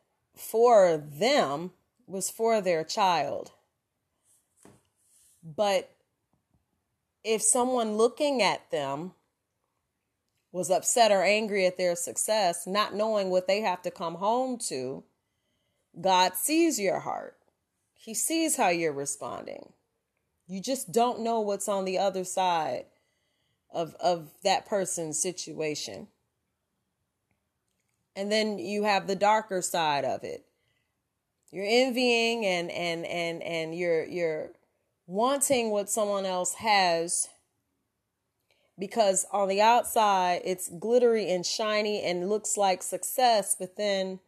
for 0.41 0.97
them, 0.97 1.73
was 2.07 2.31
for 2.31 2.61
their 2.61 2.83
child. 2.83 3.53
But 5.45 5.91
if 7.23 7.43
someone 7.43 7.97
looking 7.97 8.43
at 8.43 8.71
them 8.71 9.13
was 10.53 10.71
upset 10.71 11.13
or 11.13 11.23
angry 11.23 11.67
at 11.67 11.77
their 11.77 11.95
success, 11.95 12.67
not 12.67 12.95
knowing 12.95 13.31
what 13.31 13.47
they 13.47 13.61
have 13.61 13.83
to 13.83 13.91
come 13.91 14.17
home 14.17 14.59
to, 14.69 15.05
God 16.01 16.35
sees 16.35 16.81
your 16.81 17.01
heart. 17.01 17.37
He 17.95 18.15
sees 18.15 18.57
how 18.57 18.69
you're 18.69 18.93
responding. 18.93 19.73
You 20.47 20.61
just 20.61 20.91
don't 20.91 21.21
know 21.21 21.41
what's 21.41 21.69
on 21.69 21.85
the 21.85 21.99
other 21.99 22.25
side 22.25 22.87
of 23.73 23.95
of 24.01 24.31
that 24.43 24.67
person's 24.67 25.21
situation. 25.21 26.09
And 28.17 28.31
then 28.31 28.59
you 28.59 28.85
have 28.85 29.07
the 29.07 29.17
darker 29.17 29.63
side 29.63 30.05
of 30.05 30.25
it. 30.25 30.45
You're 31.51 31.67
envying 31.67 32.45
and 32.47 32.71
and 32.71 33.05
and 33.07 33.43
and 33.43 33.75
you're 33.75 34.05
you're 34.05 34.53
wanting 35.07 35.71
what 35.71 35.91
someone 35.91 36.25
else 36.25 36.55
has 36.55 37.29
because 38.79 39.27
on 39.33 39.49
the 39.49 39.61
outside 39.61 40.43
it's 40.45 40.69
glittery 40.69 41.31
and 41.31 41.45
shiny 41.45 42.03
and 42.03 42.29
looks 42.29 42.57
like 42.57 42.83
success, 42.83 43.57
but 43.59 43.77
then 43.77 44.21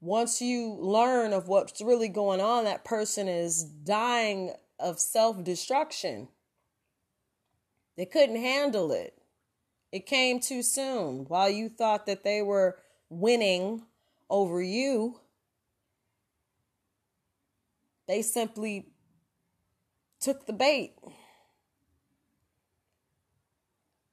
once 0.00 0.40
you 0.40 0.76
learn 0.80 1.32
of 1.32 1.48
what's 1.48 1.80
really 1.80 2.08
going 2.08 2.40
on, 2.40 2.64
that 2.64 2.84
person 2.84 3.26
is 3.28 3.64
dying 3.64 4.52
of 4.78 5.00
self 5.00 5.42
destruction. 5.42 6.28
They 7.96 8.06
couldn't 8.06 8.36
handle 8.36 8.92
it. 8.92 9.17
It 9.90 10.06
came 10.06 10.40
too 10.40 10.62
soon. 10.62 11.24
While 11.28 11.50
you 11.50 11.68
thought 11.68 12.06
that 12.06 12.24
they 12.24 12.42
were 12.42 12.78
winning 13.08 13.82
over 14.28 14.60
you, 14.60 15.20
they 18.06 18.22
simply 18.22 18.92
took 20.20 20.46
the 20.46 20.52
bait. 20.52 20.94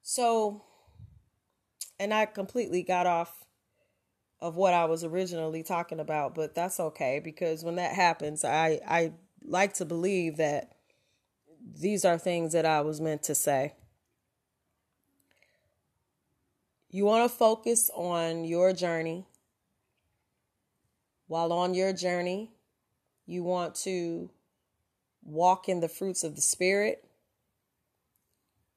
So, 0.02 0.62
and 1.98 2.14
I 2.14 2.26
completely 2.26 2.82
got 2.82 3.06
off 3.06 3.44
of 4.40 4.56
what 4.56 4.74
I 4.74 4.84
was 4.84 5.02
originally 5.02 5.62
talking 5.62 5.98
about, 5.98 6.34
but 6.34 6.54
that's 6.54 6.78
okay 6.78 7.20
because 7.22 7.64
when 7.64 7.76
that 7.76 7.94
happens, 7.94 8.44
I 8.44 8.80
I 8.86 9.12
like 9.42 9.74
to 9.74 9.84
believe 9.84 10.36
that 10.36 10.72
these 11.74 12.04
are 12.04 12.18
things 12.18 12.52
that 12.52 12.64
I 12.66 12.80
was 12.82 13.00
meant 13.00 13.22
to 13.24 13.34
say. 13.34 13.74
You 16.90 17.04
want 17.04 17.30
to 17.30 17.36
focus 17.36 17.90
on 17.94 18.44
your 18.44 18.72
journey. 18.72 19.26
While 21.26 21.52
on 21.52 21.74
your 21.74 21.92
journey, 21.92 22.52
you 23.26 23.42
want 23.42 23.74
to 23.76 24.30
walk 25.24 25.68
in 25.68 25.80
the 25.80 25.88
fruits 25.88 26.22
of 26.22 26.36
the 26.36 26.40
Spirit. 26.40 27.04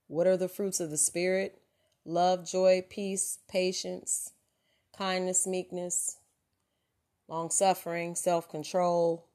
What 0.08 0.26
are 0.26 0.38
the 0.38 0.50
fruits 0.50 0.80
of 0.80 0.90
the 0.90 0.98
Spirit? 0.98 1.62
Love, 2.04 2.50
joy, 2.50 2.84
peace, 2.90 3.38
patience, 3.48 4.32
kindness, 4.98 5.46
meekness, 5.46 6.18
long 7.28 7.52
suffering, 7.52 8.16
self 8.16 8.50
control. 8.50 9.28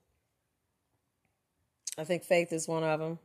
I 1.97 2.03
think 2.03 2.25
faith 2.25 2.53
is 2.53 2.67
one 2.67 2.83
of 2.83 2.99
them. 2.99 3.21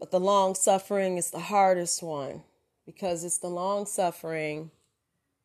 But 0.00 0.10
the 0.10 0.18
long 0.18 0.56
suffering 0.56 1.16
is 1.16 1.30
the 1.30 1.38
hardest 1.38 2.02
one 2.02 2.42
because 2.88 3.22
it's 3.22 3.36
the 3.36 3.48
long 3.48 3.84
suffering 3.84 4.70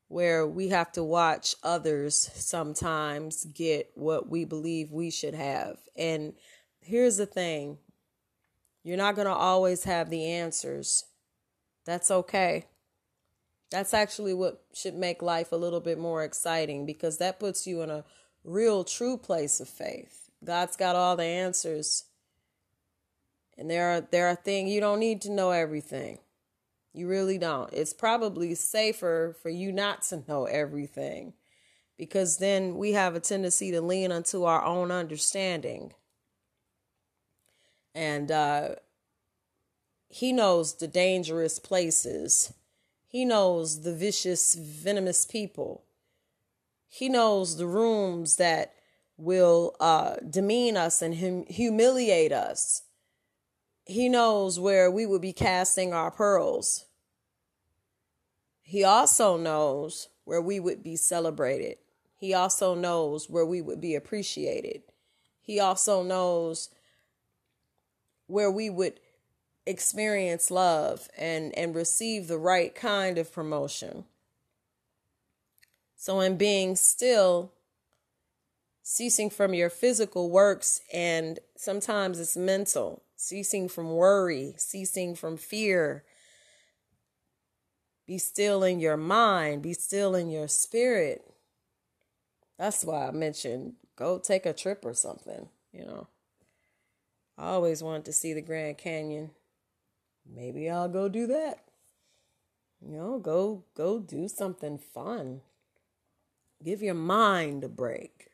where 0.07 0.47
we 0.47 0.69
have 0.69 0.93
to 0.93 1.03
watch 1.03 1.57
others 1.61 2.31
sometimes 2.35 3.43
get 3.53 3.91
what 3.95 4.29
we 4.29 4.45
believe 4.45 4.93
we 4.93 5.11
should 5.11 5.33
have. 5.33 5.77
And 5.97 6.35
here's 6.79 7.17
the 7.17 7.25
thing 7.25 7.79
you're 8.81 8.95
not 8.95 9.15
going 9.15 9.27
to 9.27 9.33
always 9.33 9.83
have 9.83 10.09
the 10.09 10.25
answers. 10.25 11.03
That's 11.83 12.09
okay. 12.09 12.67
That's 13.71 13.93
actually 13.93 14.33
what 14.33 14.63
should 14.73 14.95
make 14.95 15.21
life 15.21 15.51
a 15.51 15.57
little 15.57 15.81
bit 15.81 15.99
more 15.99 16.23
exciting 16.23 16.85
because 16.85 17.17
that 17.17 17.41
puts 17.41 17.67
you 17.67 17.81
in 17.81 17.89
a 17.89 18.05
real, 18.45 18.85
true 18.85 19.17
place 19.17 19.59
of 19.59 19.67
faith. 19.67 20.29
God's 20.45 20.77
got 20.77 20.95
all 20.95 21.17
the 21.17 21.25
answers. 21.25 22.05
And 23.57 23.69
there 23.69 23.89
are 23.89 23.99
there 23.99 24.29
are 24.29 24.35
things 24.35 24.71
you 24.71 24.79
don't 24.79 24.99
need 24.99 25.21
to 25.23 25.29
know 25.29 25.51
everything. 25.51 26.19
You 26.93 27.07
really 27.07 27.39
don't. 27.39 27.73
It's 27.73 27.93
probably 27.93 28.53
safer 28.53 29.35
for 29.41 29.49
you 29.49 29.71
not 29.71 30.03
to 30.03 30.23
know 30.27 30.45
everything 30.45 31.33
because 31.97 32.37
then 32.37 32.77
we 32.77 32.91
have 32.91 33.15
a 33.15 33.19
tendency 33.19 33.71
to 33.71 33.81
lean 33.81 34.11
unto 34.11 34.43
our 34.43 34.63
own 34.63 34.91
understanding. 34.91 35.93
And 37.95 38.31
uh, 38.31 38.75
he 40.07 40.31
knows 40.31 40.75
the 40.75 40.87
dangerous 40.87 41.57
places, 41.57 42.53
he 43.07 43.25
knows 43.25 43.81
the 43.81 43.93
vicious, 43.93 44.53
venomous 44.53 45.25
people, 45.25 45.83
he 46.87 47.09
knows 47.09 47.57
the 47.57 47.67
rooms 47.67 48.35
that 48.35 48.75
will 49.17 49.75
uh, 49.79 50.15
demean 50.27 50.77
us 50.77 51.01
and 51.01 51.17
hum- 51.17 51.45
humiliate 51.47 52.31
us 52.31 52.82
he 53.85 54.09
knows 54.09 54.59
where 54.59 54.89
we 54.89 55.05
would 55.05 55.21
be 55.21 55.33
casting 55.33 55.93
our 55.93 56.11
pearls. 56.11 56.85
He 58.61 58.83
also 58.83 59.37
knows 59.37 60.09
where 60.23 60.41
we 60.41 60.59
would 60.59 60.81
be 60.81 60.95
celebrated. 60.95 61.77
He 62.15 62.33
also 62.33 62.75
knows 62.75 63.29
where 63.29 63.45
we 63.45 63.61
would 63.61 63.81
be 63.81 63.95
appreciated. 63.95 64.83
He 65.41 65.59
also 65.59 66.01
knows 66.01 66.69
where 68.27 68.49
we 68.49 68.69
would 68.69 68.99
experience 69.65 70.49
love 70.49 71.09
and, 71.17 71.57
and 71.57 71.75
receive 71.75 72.27
the 72.27 72.37
right 72.37 72.73
kind 72.73 73.17
of 73.17 73.31
promotion. 73.31 74.05
So, 75.95 76.19
in 76.19 76.37
being 76.37 76.75
still, 76.75 77.51
ceasing 78.81 79.29
from 79.29 79.53
your 79.53 79.69
physical 79.69 80.29
works, 80.29 80.81
and 80.91 81.39
sometimes 81.55 82.19
it's 82.19 82.35
mental, 82.35 83.03
ceasing 83.23 83.69
from 83.69 83.89
worry, 83.89 84.53
ceasing 84.57 85.15
from 85.15 85.37
fear. 85.37 86.03
Be 88.05 88.17
still 88.17 88.63
in 88.63 88.81
your 88.81 88.97
mind, 88.97 89.63
be 89.63 89.71
still 89.71 90.13
in 90.13 90.29
your 90.29 90.49
spirit. 90.49 91.23
That's 92.59 92.83
why 92.83 93.07
I 93.07 93.11
mentioned 93.11 93.75
go 93.95 94.19
take 94.19 94.45
a 94.45 94.51
trip 94.51 94.83
or 94.83 94.93
something, 94.93 95.47
you 95.71 95.85
know. 95.85 96.07
I 97.37 97.45
always 97.45 97.81
wanted 97.81 98.05
to 98.05 98.13
see 98.13 98.33
the 98.33 98.41
Grand 98.41 98.77
Canyon. 98.77 99.31
Maybe 100.29 100.69
I'll 100.69 100.89
go 100.89 101.07
do 101.07 101.25
that. 101.27 101.59
You 102.81 102.97
know, 102.97 103.19
go 103.19 103.63
go 103.73 103.99
do 103.99 104.27
something 104.27 104.77
fun. 104.77 105.41
Give 106.61 106.81
your 106.81 106.93
mind 106.93 107.63
a 107.63 107.69
break. 107.69 108.31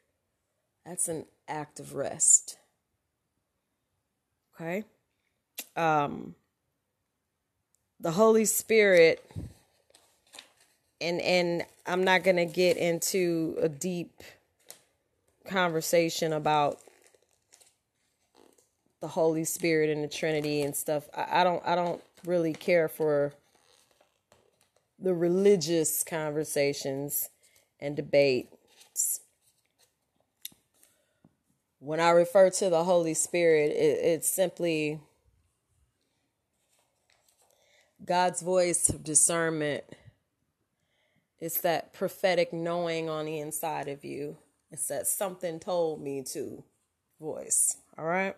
That's 0.84 1.08
an 1.08 1.26
act 1.48 1.80
of 1.80 1.94
rest. 1.94 2.58
Okay. 4.60 4.84
Um, 5.78 6.36
the 8.02 8.12
Holy 8.12 8.44
Spirit, 8.44 9.24
and 11.00 11.22
and 11.22 11.64
I'm 11.88 12.04
not 12.04 12.24
gonna 12.24 12.46
get 12.46 12.76
into 12.76 13.58
a 13.62 13.70
deep 13.70 14.22
conversation 15.48 16.34
about 16.34 16.80
the 19.00 19.08
Holy 19.08 19.46
Spirit 19.46 19.90
and 19.90 20.04
the 20.04 20.10
Trinity 20.10 20.62
and 20.62 20.76
stuff. 20.76 21.08
I, 21.16 21.40
I 21.40 21.44
don't 21.46 21.66
I 21.66 21.76
don't 21.76 22.02
really 22.26 22.54
care 22.54 22.90
for 22.90 23.32
the 25.00 25.14
religious 25.14 26.04
conversations 26.04 27.30
and 27.80 27.96
debates 27.96 28.59
when 31.80 32.00
I 32.00 32.10
refer 32.10 32.50
to 32.50 32.70
the 32.70 32.84
Holy 32.84 33.14
Spirit, 33.14 33.72
it, 33.72 34.00
it's 34.04 34.30
simply 34.30 35.00
God's 38.04 38.42
voice 38.42 38.90
of 38.90 39.04
discernment. 39.04 39.84
It's 41.40 41.62
that 41.62 41.94
prophetic 41.94 42.52
knowing 42.52 43.10
on 43.10 43.26
the 43.26 43.40
inside 43.40 43.88
of 43.88 44.04
you. 44.04 44.38
It's 44.72 44.88
that 44.88 45.08
something 45.08 45.60
told 45.60 46.02
me 46.02 46.24
to 46.34 46.64
voice. 47.20 47.78
All 47.98 48.06
right. 48.06 48.36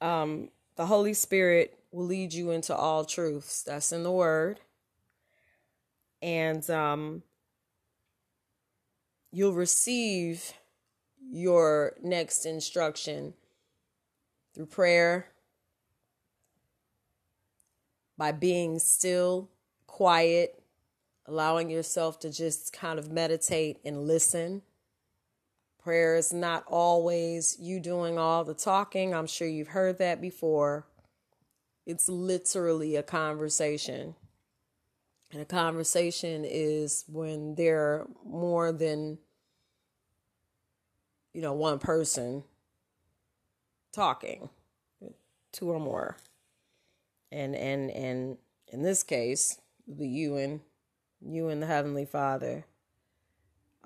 Um, 0.00 0.50
the 0.76 0.86
Holy 0.86 1.14
Spirit 1.14 1.78
will 1.90 2.06
lead 2.06 2.32
you 2.32 2.50
into 2.50 2.74
all 2.74 3.04
truths. 3.04 3.62
That's 3.62 3.92
in 3.92 4.04
the 4.04 4.12
Word. 4.12 4.60
And 6.22 6.68
um, 6.70 7.22
you'll 9.32 9.54
receive 9.54 10.52
your 11.30 11.94
next 12.02 12.44
instruction 12.44 13.34
through 14.54 14.66
prayer, 14.66 15.28
by 18.18 18.30
being 18.30 18.78
still, 18.78 19.48
quiet, 19.86 20.62
allowing 21.26 21.70
yourself 21.70 22.20
to 22.20 22.30
just 22.30 22.72
kind 22.72 22.98
of 22.98 23.10
meditate 23.10 23.78
and 23.84 24.06
listen. 24.06 24.62
Prayer 25.82 26.14
is 26.14 26.32
not 26.32 26.64
always 26.68 27.56
you 27.58 27.80
doing 27.80 28.18
all 28.18 28.44
the 28.44 28.54
talking. 28.54 29.14
I'm 29.14 29.26
sure 29.26 29.48
you've 29.48 29.68
heard 29.68 29.98
that 29.98 30.20
before. 30.20 30.86
It's 31.86 32.08
literally 32.08 32.94
a 32.94 33.02
conversation. 33.02 34.14
And 35.32 35.40
a 35.40 35.46
conversation 35.46 36.44
is 36.44 37.04
when 37.08 37.54
there 37.54 37.80
are 37.80 38.08
more 38.24 38.70
than, 38.70 39.18
you 41.32 41.40
know, 41.40 41.54
one 41.54 41.78
person 41.78 42.44
talking, 43.92 44.50
two 45.50 45.70
or 45.70 45.80
more. 45.80 46.18
And 47.30 47.56
and 47.56 47.90
and 47.90 48.36
in 48.68 48.82
this 48.82 49.02
case, 49.02 49.58
the 49.88 50.06
you 50.06 50.36
and 50.36 50.60
you 51.22 51.48
and 51.48 51.62
the 51.62 51.66
Heavenly 51.66 52.04
Father. 52.04 52.66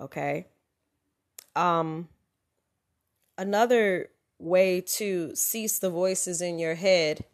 Okay. 0.00 0.46
Um 1.54 2.09
another 3.38 4.11
way 4.40 4.80
to 4.80 5.35
cease 5.37 5.78
the 5.78 5.90
voices 5.90 6.40
in 6.40 6.59
your 6.59 6.74
head 6.74 7.24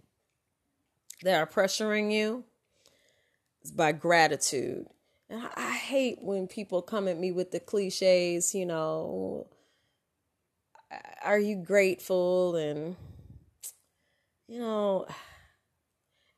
that 1.23 1.41
are 1.41 1.47
pressuring 1.47 2.13
you 2.13 2.45
by 3.71 3.93
gratitude. 3.93 4.87
And 5.31 5.49
I 5.55 5.73
hate 5.73 6.19
when 6.21 6.47
people 6.47 6.83
come 6.83 7.09
at 7.09 7.19
me 7.19 7.33
with 7.33 7.53
the 7.53 7.61
cliches, 7.61 8.55
you 8.55 8.67
know, 8.67 9.47
are 11.25 11.39
you 11.39 11.57
grateful? 11.57 12.57
And, 12.57 12.97
you 14.47 14.59
know, 14.59 15.07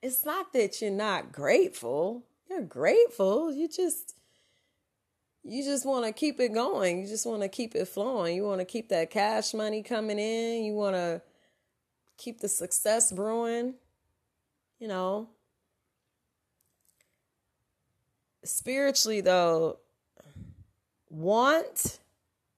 it's 0.02 0.24
not 0.24 0.52
that 0.52 0.80
you're 0.80 0.90
not 0.90 1.32
grateful. 1.32 2.24
You're 2.48 2.62
grateful. 2.62 3.52
You 3.52 3.68
just, 3.68 4.14
you 5.42 5.64
just 5.64 5.84
want 5.84 6.04
to 6.04 6.12
keep 6.12 6.38
it 6.38 6.52
going. 6.52 7.00
You 7.00 7.08
just 7.08 7.26
want 7.26 7.42
to 7.42 7.48
keep 7.48 7.74
it 7.74 7.88
flowing. 7.88 8.36
You 8.36 8.44
want 8.44 8.60
to 8.60 8.64
keep 8.64 8.90
that 8.90 9.10
cash 9.10 9.54
money 9.54 9.82
coming 9.82 10.18
in. 10.18 10.64
You 10.64 10.74
want 10.74 10.94
to 10.94 11.22
keep 12.16 12.40
the 12.40 12.48
success 12.48 13.10
brewing. 13.10 13.74
You 14.78 14.88
know, 14.88 15.30
spiritually 18.44 19.20
though 19.20 19.78
want 21.10 21.98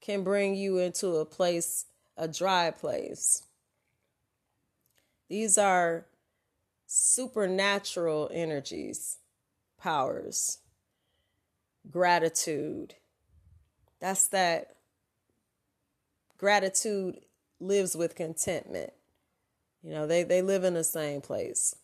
can 0.00 0.22
bring 0.22 0.54
you 0.54 0.78
into 0.78 1.16
a 1.16 1.24
place 1.24 1.86
a 2.16 2.26
dry 2.26 2.70
place 2.70 3.42
these 5.28 5.58
are 5.58 6.06
supernatural 6.86 8.30
energies, 8.32 9.18
powers, 9.78 10.58
gratitude. 11.90 12.94
That's 14.00 14.28
that 14.28 14.76
gratitude 16.38 17.18
lives 17.60 17.96
with 17.96 18.14
contentment. 18.14 18.92
You 19.82 19.90
know, 19.90 20.06
they, 20.06 20.22
they 20.22 20.42
live 20.42 20.64
in 20.64 20.74
the 20.74 20.84
same 20.84 21.20
place. 21.20 21.74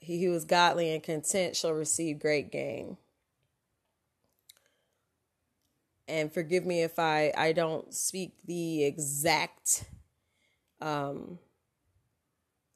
He 0.00 0.24
who 0.24 0.32
is 0.34 0.44
godly 0.44 0.92
and 0.92 1.02
content 1.02 1.56
shall 1.56 1.72
receive 1.72 2.18
great 2.20 2.50
gain. 2.50 2.96
And 6.06 6.32
forgive 6.32 6.64
me 6.64 6.82
if 6.82 6.98
I, 6.98 7.32
I 7.36 7.52
don't 7.52 7.92
speak 7.92 8.32
the 8.46 8.84
exact 8.84 9.84
um, 10.80 11.38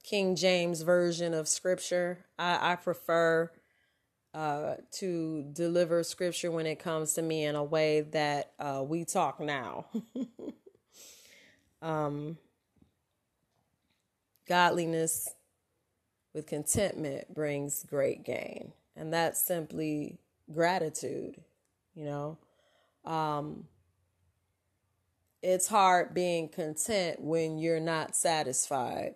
King 0.02 0.36
James 0.36 0.82
version 0.82 1.32
of 1.32 1.48
scripture. 1.48 2.26
I, 2.38 2.72
I 2.72 2.76
prefer 2.76 3.50
uh, 4.34 4.74
to 4.92 5.44
deliver 5.52 6.02
scripture 6.02 6.50
when 6.50 6.66
it 6.66 6.78
comes 6.78 7.14
to 7.14 7.22
me 7.22 7.44
in 7.44 7.54
a 7.54 7.64
way 7.64 8.02
that 8.02 8.52
uh, 8.58 8.82
we 8.86 9.04
talk 9.04 9.40
now. 9.40 9.86
um, 11.82 12.36
godliness 14.46 15.28
with 16.34 16.46
contentment 16.46 17.34
brings 17.34 17.84
great 17.84 18.24
gain. 18.24 18.72
And 18.96 19.12
that's 19.12 19.40
simply 19.40 20.18
gratitude, 20.52 21.36
you 21.94 22.04
know. 22.04 22.38
Um, 23.04 23.64
it's 25.42 25.66
hard 25.66 26.14
being 26.14 26.48
content 26.48 27.20
when 27.20 27.58
you're 27.58 27.80
not 27.80 28.14
satisfied. 28.14 29.14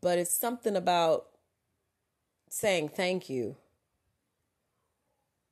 But 0.00 0.18
it's 0.18 0.34
something 0.34 0.76
about 0.76 1.26
saying 2.50 2.90
thank 2.90 3.30
you. 3.30 3.56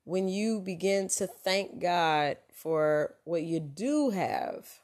When 0.05 0.29
you 0.29 0.61
begin 0.61 1.09
to 1.09 1.27
thank 1.27 1.81
God 1.81 2.37
for 2.53 3.15
what 3.25 3.43
you 3.43 3.61
do 3.61 4.11
have 4.11 4.81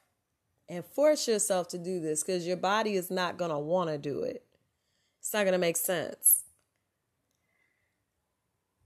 and 0.72 0.87
force 0.87 1.28
yourself 1.28 1.68
to 1.68 1.76
do 1.76 2.00
this 2.00 2.22
because 2.22 2.46
your 2.46 2.56
body 2.56 2.94
is 2.94 3.11
not 3.11 3.37
going 3.37 3.50
to 3.50 3.58
want 3.58 3.90
to 3.90 3.98
do 3.98 4.22
it, 4.22 4.42
it's 5.20 5.32
not 5.35 5.42
going 5.42 5.52
to 5.52 5.58
make 5.58 5.76
sense. 5.76 6.44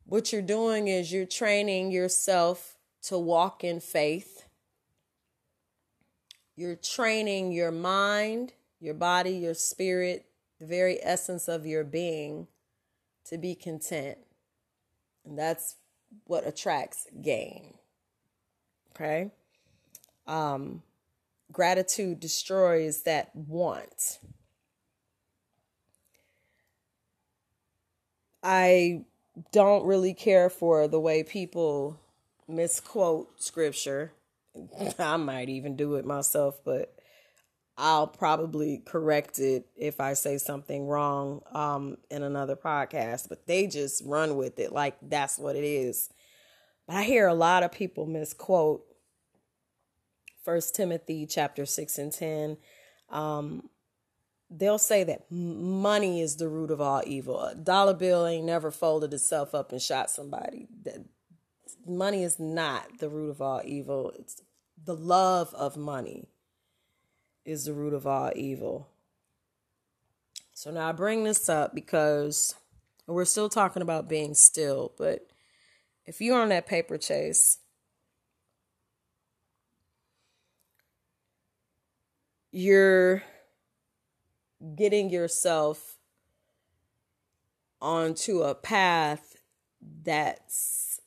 What 0.04 0.32
you're 0.32 0.42
doing 0.42 0.88
is 0.88 1.12
you're 1.12 1.26
training 1.26 1.92
yourself 1.92 2.76
to 3.04 3.18
walk 3.18 3.62
in 3.62 3.78
faith. 3.80 4.44
You're 6.56 6.76
training 6.76 7.52
your 7.52 7.70
mind, 7.70 8.52
your 8.80 8.94
body, 8.94 9.32
your 9.32 9.54
spirit, 9.54 10.26
the 10.58 10.66
very 10.66 10.98
essence 11.02 11.48
of 11.48 11.66
your 11.66 11.84
being 11.84 12.48
to 13.26 13.38
be 13.38 13.54
content. 13.54 14.18
And 15.24 15.38
that's 15.38 15.76
what 16.24 16.46
attracts 16.46 17.06
gain. 17.20 17.74
Okay? 18.92 19.30
Um, 20.26 20.82
gratitude 21.52 22.20
destroys 22.20 23.02
that 23.02 23.34
want. 23.34 24.18
I 28.42 29.04
don't 29.52 29.84
really 29.84 30.14
care 30.14 30.48
for 30.48 30.86
the 30.88 31.00
way 31.00 31.22
people 31.22 32.00
misquote 32.48 33.42
scripture. 33.42 34.12
I 34.98 35.16
might 35.16 35.48
even 35.48 35.76
do 35.76 35.96
it 35.96 36.04
myself, 36.04 36.60
but 36.64 36.94
I'll 37.78 38.06
probably 38.06 38.82
correct 38.86 39.38
it 39.38 39.66
if 39.76 40.00
I 40.00 40.14
say 40.14 40.38
something 40.38 40.86
wrong 40.86 41.42
um, 41.52 41.98
in 42.10 42.22
another 42.22 42.56
podcast, 42.56 43.28
but 43.28 43.46
they 43.46 43.66
just 43.66 44.02
run 44.06 44.36
with 44.36 44.58
it 44.58 44.72
like 44.72 44.96
that's 45.02 45.38
what 45.38 45.56
it 45.56 45.64
is. 45.64 46.08
But 46.86 46.96
I 46.96 47.02
hear 47.02 47.26
a 47.26 47.34
lot 47.34 47.64
of 47.64 47.72
people 47.72 48.06
misquote 48.06 48.85
First 50.46 50.76
Timothy 50.76 51.26
chapter 51.26 51.66
six 51.66 51.98
and 51.98 52.12
ten. 52.12 52.56
Um, 53.10 53.68
they'll 54.48 54.78
say 54.78 55.02
that 55.02 55.28
money 55.28 56.20
is 56.20 56.36
the 56.36 56.48
root 56.48 56.70
of 56.70 56.80
all 56.80 57.02
evil. 57.04 57.40
A 57.40 57.56
dollar 57.56 57.94
bill 57.94 58.24
ain't 58.24 58.46
never 58.46 58.70
folded 58.70 59.12
itself 59.12 59.56
up 59.56 59.72
and 59.72 59.82
shot 59.82 60.08
somebody. 60.08 60.68
That 60.84 61.04
money 61.84 62.22
is 62.22 62.38
not 62.38 63.00
the 63.00 63.08
root 63.08 63.30
of 63.30 63.42
all 63.42 63.60
evil. 63.64 64.12
It's 64.20 64.40
the 64.80 64.94
love 64.94 65.52
of 65.52 65.76
money 65.76 66.28
is 67.44 67.64
the 67.64 67.74
root 67.74 67.92
of 67.92 68.06
all 68.06 68.30
evil. 68.36 68.86
So 70.54 70.70
now 70.70 70.90
I 70.90 70.92
bring 70.92 71.24
this 71.24 71.48
up 71.48 71.74
because 71.74 72.54
we're 73.08 73.24
still 73.24 73.48
talking 73.48 73.82
about 73.82 74.08
being 74.08 74.34
still, 74.34 74.92
but 74.96 75.26
if 76.04 76.20
you're 76.20 76.40
on 76.40 76.50
that 76.50 76.66
paper 76.68 76.98
chase, 76.98 77.58
you're 82.50 83.22
getting 84.74 85.10
yourself 85.10 85.96
onto 87.80 88.42
a 88.42 88.54
path 88.54 89.36
that's 90.02 91.00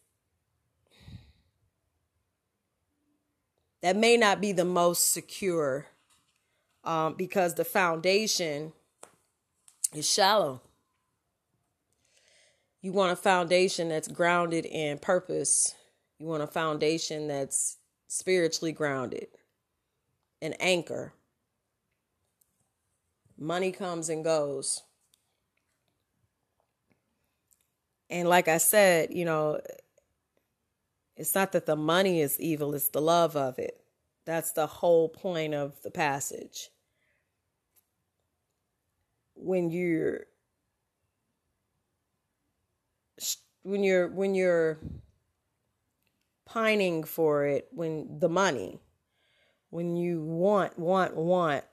that 3.82 3.96
may 3.96 4.18
not 4.18 4.42
be 4.42 4.52
the 4.52 4.66
most 4.66 5.12
secure 5.12 5.88
um, 6.84 7.16
because 7.16 7.56
the 7.56 7.66
foundation 7.66 8.74
is 9.94 10.10
shallow. 10.10 10.62
You 12.82 12.92
want 12.94 13.12
a 13.12 13.16
foundation 13.16 13.90
that's 13.90 14.08
grounded 14.08 14.66
in 14.66 15.00
purpose. 15.00 15.76
You 16.18 16.28
want 16.28 16.44
a 16.44 16.48
foundation 16.48 17.28
that's 17.28 17.78
spiritually 18.08 18.72
grounded, 18.72 19.28
an 20.42 20.54
anchor. 20.60 21.14
Money 23.40 23.72
comes 23.72 24.10
and 24.10 24.24
goes. 24.24 24.84
And 28.10 28.28
like 28.28 28.48
I 28.48 28.58
said, 28.58 29.14
you 29.14 29.24
know, 29.24 29.62
it's 31.16 31.36
not 31.36 31.52
that 31.54 31.66
the 31.66 31.76
money 31.76 32.22
is 32.22 32.40
evil, 32.40 32.76
it's 32.76 32.90
the 32.90 33.02
love 33.02 33.36
of 33.36 33.60
it. 33.60 33.82
That's 34.26 34.52
the 34.52 34.68
whole 34.68 35.10
point 35.10 35.54
of 35.54 35.82
the 35.84 35.92
passage. 35.92 36.70
When 39.36 39.72
you're 39.72 40.26
when 43.64 43.84
you're 43.84 44.08
when 44.10 44.36
you're 44.36 44.80
pining 46.46 47.04
for 47.04 47.46
it, 47.46 47.68
when 47.72 48.20
the 48.20 48.30
money, 48.30 48.80
when 49.70 49.96
you 49.96 50.22
want, 50.22 50.78
want, 50.80 51.16
want, 51.16 51.64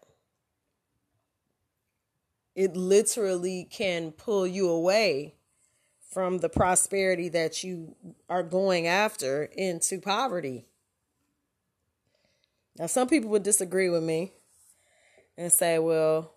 it 2.57 2.75
literally 2.75 3.69
can 3.71 4.11
pull 4.11 4.47
you 4.47 4.71
away 4.71 5.35
from 6.11 6.39
the 6.39 6.49
prosperity 6.49 7.29
that 7.29 7.63
you 7.63 7.95
are 8.31 8.43
going 8.43 8.87
after 8.87 9.45
into 9.45 10.01
poverty. 10.01 10.65
Now, 12.79 12.87
some 12.87 13.09
people 13.09 13.29
would 13.31 13.43
disagree 13.43 13.91
with 13.91 14.03
me 14.03 14.33
and 15.37 15.53
say, 15.53 15.79
well, 15.79 16.33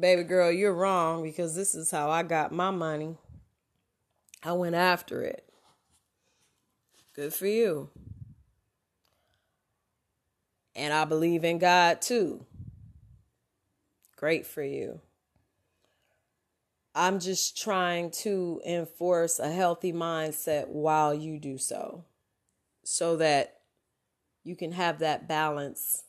baby 0.00 0.24
girl, 0.24 0.50
you're 0.50 0.74
wrong 0.74 1.22
because 1.22 1.54
this 1.54 1.76
is 1.76 1.92
how 1.92 2.10
I 2.10 2.24
got 2.24 2.50
my 2.50 2.72
money. 2.72 3.16
I 4.42 4.52
went 4.52 4.74
after 4.74 5.22
it. 5.22 5.48
Good 7.14 7.32
for 7.32 7.46
you. 7.46 7.90
And 10.74 10.92
I 10.92 11.04
believe 11.04 11.44
in 11.44 11.58
God 11.58 12.02
too. 12.02 12.44
Great 14.16 14.44
for 14.44 14.62
you. 14.62 15.00
I'm 16.94 17.20
just 17.20 17.56
trying 17.56 18.10
to 18.22 18.60
enforce 18.66 19.38
a 19.38 19.50
healthy 19.50 19.92
mindset 19.92 20.68
while 20.68 21.14
you 21.14 21.38
do 21.38 21.56
so, 21.56 22.04
so 22.82 23.16
that 23.16 23.60
you 24.42 24.56
can 24.56 24.72
have 24.72 24.98
that 24.98 25.28
balance 25.28 26.04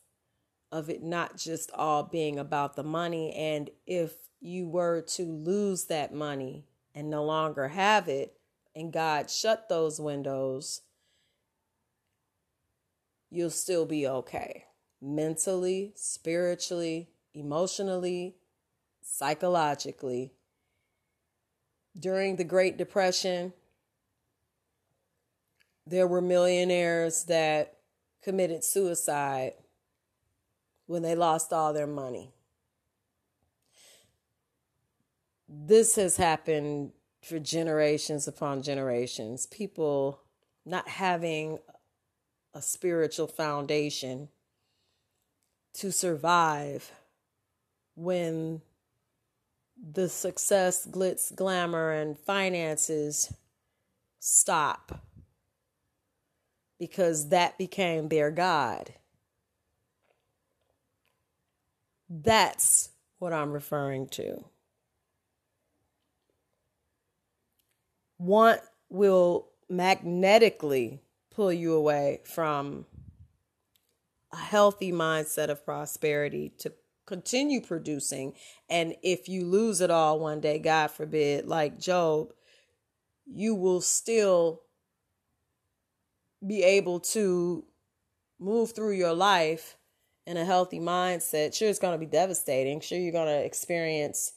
of 0.71 0.89
it 0.89 1.03
not 1.03 1.37
just 1.37 1.69
all 1.73 2.03
being 2.03 2.39
about 2.39 2.75
the 2.75 2.83
money. 2.83 3.33
And 3.33 3.69
if 3.85 4.13
you 4.39 4.67
were 4.67 5.01
to 5.01 5.23
lose 5.23 5.85
that 5.85 6.13
money 6.13 6.65
and 6.95 7.09
no 7.09 7.23
longer 7.23 7.67
have 7.67 8.07
it, 8.07 8.37
and 8.75 8.93
God 8.93 9.29
shut 9.29 9.67
those 9.69 9.99
windows, 9.99 10.81
you'll 13.29 13.49
still 13.49 13.85
be 13.85 14.07
okay 14.07 14.65
mentally, 15.01 15.91
spiritually, 15.95 17.09
emotionally, 17.33 18.35
psychologically 19.01 20.33
during 21.97 22.35
the 22.35 22.43
Great 22.43 22.77
Depression, 22.77 23.53
there 25.85 26.07
were 26.07 26.21
millionaires 26.21 27.25
that 27.25 27.77
committed 28.23 28.63
suicide 28.63 29.53
when 30.85 31.01
they 31.01 31.15
lost 31.15 31.51
all 31.51 31.73
their 31.73 31.87
money. 31.87 32.31
This 35.47 35.95
has 35.95 36.17
happened 36.17 36.91
for 37.21 37.39
generations 37.39 38.27
upon 38.27 38.63
generations. 38.63 39.45
People 39.47 40.21
not 40.65 40.87
having 40.87 41.59
a 42.53 42.61
spiritual 42.61 43.27
foundation 43.27 44.29
to 45.73 45.91
survive 45.91 46.91
when 47.95 48.61
the 49.81 50.07
success, 50.07 50.87
glitz, 50.87 51.33
glamour, 51.35 51.91
and 51.91 52.17
finances 52.17 53.33
stop 54.19 55.01
because 56.79 57.29
that 57.29 57.57
became 57.57 58.09
their 58.09 58.31
God. 58.31 58.93
That's 62.09 62.89
what 63.19 63.33
I'm 63.33 63.51
referring 63.51 64.07
to. 64.09 64.43
Want 68.17 68.61
will 68.89 69.47
magnetically 69.69 71.01
pull 71.31 71.53
you 71.53 71.73
away 71.73 72.19
from 72.25 72.85
a 74.31 74.37
healthy 74.37 74.91
mindset 74.91 75.49
of 75.49 75.65
prosperity 75.65 76.51
to 76.59 76.73
continue 77.11 77.59
producing. 77.59 78.33
And 78.69 78.95
if 79.03 79.27
you 79.27 79.45
lose 79.45 79.81
it 79.81 79.91
all 79.91 80.17
one 80.17 80.39
day, 80.39 80.59
God 80.59 80.91
forbid, 80.91 81.45
like 81.45 81.77
Job, 81.77 82.29
you 83.25 83.53
will 83.53 83.81
still 83.81 84.61
be 86.45 86.63
able 86.63 87.01
to 87.01 87.65
move 88.39 88.71
through 88.71 88.93
your 88.93 89.13
life 89.13 89.75
in 90.25 90.37
a 90.37 90.45
healthy 90.45 90.79
mindset. 90.79 91.53
Sure, 91.53 91.67
it's 91.67 91.79
going 91.79 91.93
to 91.93 92.05
be 92.05 92.09
devastating. 92.09 92.79
Sure, 92.79 92.97
you're 92.97 93.11
going 93.11 93.27
to 93.27 93.45
experience 93.45 94.31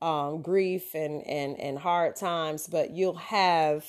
um, 0.00 0.42
grief 0.42 0.94
and, 0.94 1.26
and, 1.26 1.58
and 1.58 1.76
hard 1.76 2.14
times, 2.14 2.68
but 2.68 2.92
you'll 2.92 3.16
have 3.16 3.84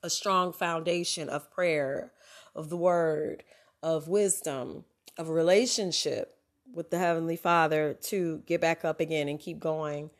a 0.00 0.08
strong 0.08 0.52
foundation 0.52 1.28
of 1.28 1.50
prayer, 1.50 2.12
of 2.54 2.70
the 2.70 2.76
word, 2.76 3.42
of 3.82 4.06
wisdom, 4.06 4.84
of 5.18 5.28
relationship 5.28 6.36
with 6.72 6.90
the 6.90 6.98
Heavenly 6.98 7.36
Father 7.36 7.94
to 8.04 8.42
get 8.46 8.60
back 8.60 8.84
up 8.84 9.00
again 9.00 9.28
and 9.28 9.38
keep 9.38 9.58
going 9.60 10.10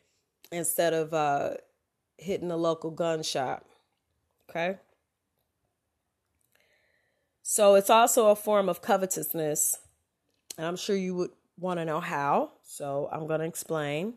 instead 0.50 0.92
of 0.92 1.14
uh, 1.14 1.54
hitting 2.18 2.48
the 2.48 2.56
local 2.56 2.90
gun 2.90 3.22
shop. 3.22 3.64
Okay? 4.50 4.78
So 7.42 7.74
it's 7.74 7.90
also 7.90 8.28
a 8.28 8.36
form 8.36 8.68
of 8.68 8.82
covetousness. 8.82 9.78
And 10.56 10.66
I'm 10.66 10.76
sure 10.76 10.96
you 10.96 11.14
would 11.16 11.30
want 11.58 11.80
to 11.80 11.84
know 11.84 12.00
how. 12.00 12.52
So 12.62 13.08
I'm 13.10 13.26
going 13.26 13.40
to 13.40 13.46
explain. 13.46 14.14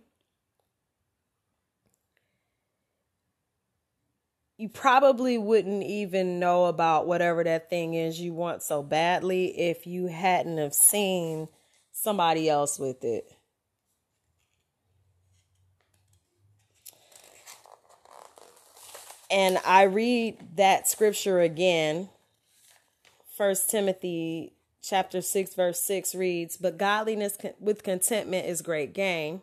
You 4.57 4.69
probably 4.69 5.37
wouldn't 5.37 5.83
even 5.83 6.39
know 6.39 6.65
about 6.65 7.07
whatever 7.07 7.43
that 7.43 7.69
thing 7.69 7.93
is 7.93 8.21
you 8.21 8.33
want 8.33 8.63
so 8.63 8.81
badly 8.81 9.47
if 9.59 9.85
you 9.85 10.07
hadn't 10.07 10.57
have 10.57 10.73
seen 10.73 11.49
somebody 12.05 12.47
else 12.47 12.77
with 12.77 13.03
it. 13.03 13.35
And 19.31 19.57
I 19.65 19.83
read 19.83 20.55
that 20.55 20.87
scripture 20.87 21.41
again 21.41 22.09
First 23.35 23.69
Timothy 23.69 24.53
chapter 24.81 25.19
6 25.19 25.55
verse 25.55 25.81
6 25.81 26.15
reads, 26.15 26.55
"But 26.55 26.77
godliness 26.77 27.37
with 27.59 27.83
contentment 27.83 28.47
is 28.47 28.61
great 28.61 28.93
gain." 28.93 29.41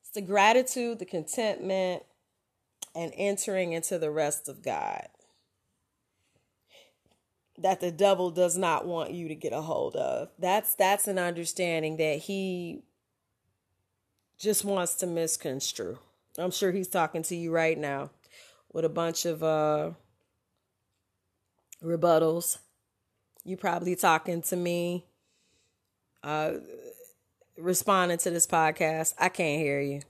It's 0.00 0.10
the 0.10 0.20
gratitude, 0.20 0.98
the 0.98 1.06
contentment, 1.06 2.04
and 2.94 3.12
entering 3.16 3.72
into 3.72 3.98
the 3.98 4.10
rest 4.10 4.48
of 4.48 4.62
God 4.62 5.08
that 7.58 7.80
the 7.80 7.90
devil 7.90 8.30
does 8.30 8.56
not 8.56 8.86
want 8.86 9.12
you 9.12 9.28
to 9.28 9.34
get 9.34 9.52
a 9.52 9.62
hold 9.62 9.96
of. 9.96 10.28
That's 10.38 10.74
that's 10.74 11.08
an 11.08 11.18
understanding 11.18 11.96
that 11.96 12.18
he 12.18 12.82
just 14.38 14.64
wants 14.64 14.94
to 14.96 15.06
misconstrue. 15.06 15.98
I'm 16.38 16.50
sure 16.50 16.72
he's 16.72 16.88
talking 16.88 17.22
to 17.24 17.36
you 17.36 17.50
right 17.50 17.78
now 17.78 18.10
with 18.72 18.84
a 18.84 18.90
bunch 18.90 19.24
of 19.24 19.42
uh 19.42 19.92
rebuttals. 21.82 22.58
You 23.44 23.56
probably 23.56 23.94
talking 23.94 24.42
to 24.42 24.56
me, 24.56 25.04
uh, 26.22 26.54
responding 27.56 28.18
to 28.18 28.30
this 28.30 28.46
podcast. 28.46 29.14
I 29.18 29.28
can't 29.28 29.60
hear 29.60 29.80
you. 29.80 30.00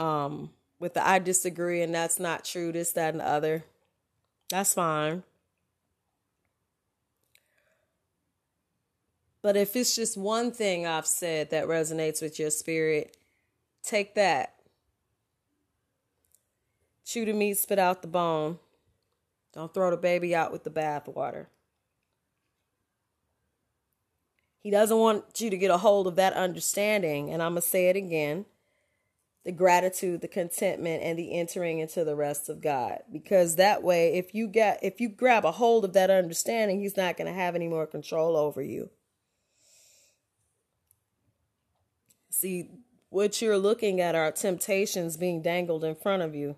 Um, 0.00 0.50
with 0.78 0.94
the 0.94 1.06
I 1.06 1.18
disagree 1.18 1.82
and 1.82 1.94
that's 1.94 2.18
not 2.20 2.44
true, 2.44 2.72
this, 2.72 2.92
that, 2.92 3.14
and 3.14 3.20
the 3.20 3.26
other. 3.26 3.64
That's 4.50 4.74
fine. 4.74 5.24
But 9.44 9.58
if 9.58 9.76
it's 9.76 9.94
just 9.94 10.16
one 10.16 10.52
thing 10.52 10.86
I've 10.86 11.06
said 11.06 11.50
that 11.50 11.66
resonates 11.66 12.22
with 12.22 12.38
your 12.38 12.48
spirit, 12.48 13.14
take 13.82 14.14
that. 14.14 14.54
Chew 17.04 17.26
the 17.26 17.34
meat, 17.34 17.58
spit 17.58 17.78
out 17.78 18.00
the 18.00 18.08
bone. 18.08 18.58
Don't 19.52 19.74
throw 19.74 19.90
the 19.90 19.98
baby 19.98 20.34
out 20.34 20.50
with 20.50 20.64
the 20.64 20.70
bathwater. 20.70 21.48
He 24.62 24.70
doesn't 24.70 24.96
want 24.96 25.38
you 25.38 25.50
to 25.50 25.58
get 25.58 25.70
a 25.70 25.76
hold 25.76 26.06
of 26.06 26.16
that 26.16 26.32
understanding. 26.32 27.28
And 27.28 27.42
I'm 27.42 27.52
going 27.52 27.60
to 27.60 27.68
say 27.68 27.90
it 27.90 27.96
again 27.96 28.46
the 29.44 29.52
gratitude, 29.52 30.22
the 30.22 30.26
contentment, 30.26 31.02
and 31.02 31.18
the 31.18 31.38
entering 31.38 31.80
into 31.80 32.02
the 32.02 32.16
rest 32.16 32.48
of 32.48 32.62
God. 32.62 33.00
Because 33.12 33.56
that 33.56 33.82
way, 33.82 34.14
if 34.14 34.34
you 34.34 34.48
get 34.48 34.78
if 34.82 35.02
you 35.02 35.10
grab 35.10 35.44
a 35.44 35.52
hold 35.52 35.84
of 35.84 35.92
that 35.92 36.08
understanding, 36.08 36.80
he's 36.80 36.96
not 36.96 37.18
going 37.18 37.26
to 37.26 37.38
have 37.38 37.54
any 37.54 37.68
more 37.68 37.86
control 37.86 38.38
over 38.38 38.62
you. 38.62 38.88
See, 42.44 42.68
what 43.08 43.40
you're 43.40 43.56
looking 43.56 44.02
at 44.02 44.14
are 44.14 44.30
temptations 44.30 45.16
being 45.16 45.40
dangled 45.40 45.82
in 45.82 45.94
front 45.94 46.22
of 46.22 46.34
you 46.34 46.56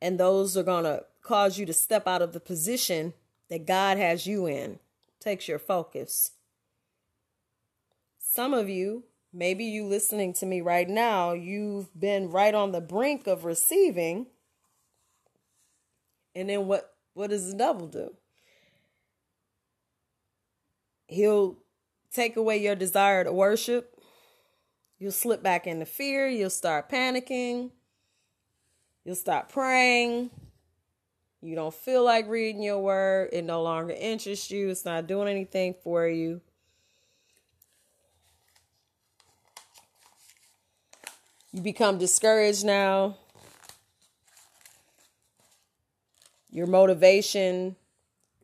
and 0.00 0.18
those 0.18 0.56
are 0.56 0.62
going 0.62 0.84
to 0.84 1.04
cause 1.20 1.58
you 1.58 1.66
to 1.66 1.74
step 1.74 2.08
out 2.08 2.22
of 2.22 2.32
the 2.32 2.40
position 2.40 3.12
that 3.50 3.66
God 3.66 3.98
has 3.98 4.26
you 4.26 4.46
in. 4.46 4.78
Takes 5.20 5.46
your 5.46 5.58
focus. 5.58 6.30
Some 8.18 8.54
of 8.54 8.70
you, 8.70 9.04
maybe 9.30 9.64
you 9.64 9.84
listening 9.84 10.32
to 10.34 10.46
me 10.46 10.62
right 10.62 10.88
now, 10.88 11.34
you've 11.34 11.88
been 12.00 12.30
right 12.30 12.54
on 12.54 12.72
the 12.72 12.80
brink 12.80 13.26
of 13.26 13.44
receiving. 13.44 14.28
And 16.34 16.48
then 16.48 16.66
what 16.66 16.94
what 17.12 17.28
does 17.28 17.52
the 17.52 17.58
devil 17.58 17.88
do? 17.88 18.16
He'll 21.08 21.58
take 22.12 22.36
away 22.36 22.58
your 22.58 22.74
desire 22.74 23.24
to 23.24 23.32
worship. 23.32 23.98
You'll 24.98 25.12
slip 25.12 25.42
back 25.42 25.66
into 25.66 25.86
fear, 25.86 26.28
you'll 26.28 26.50
start 26.50 26.90
panicking 26.90 27.70
You'll 29.04 29.16
stop 29.16 29.50
praying. 29.50 30.30
You 31.40 31.56
don't 31.56 31.74
feel 31.74 32.04
like 32.04 32.28
reading 32.28 32.62
your 32.62 32.78
word. 32.78 33.30
It 33.32 33.44
no 33.44 33.62
longer 33.62 33.92
interests 33.92 34.50
you. 34.50 34.68
It's 34.68 34.84
not 34.84 35.08
doing 35.08 35.26
anything 35.26 35.74
for 35.82 36.06
you. 36.06 36.40
You 41.52 41.60
become 41.62 41.98
discouraged 41.98 42.64
now. 42.64 43.16
Your 46.50 46.68
motivation 46.68 47.74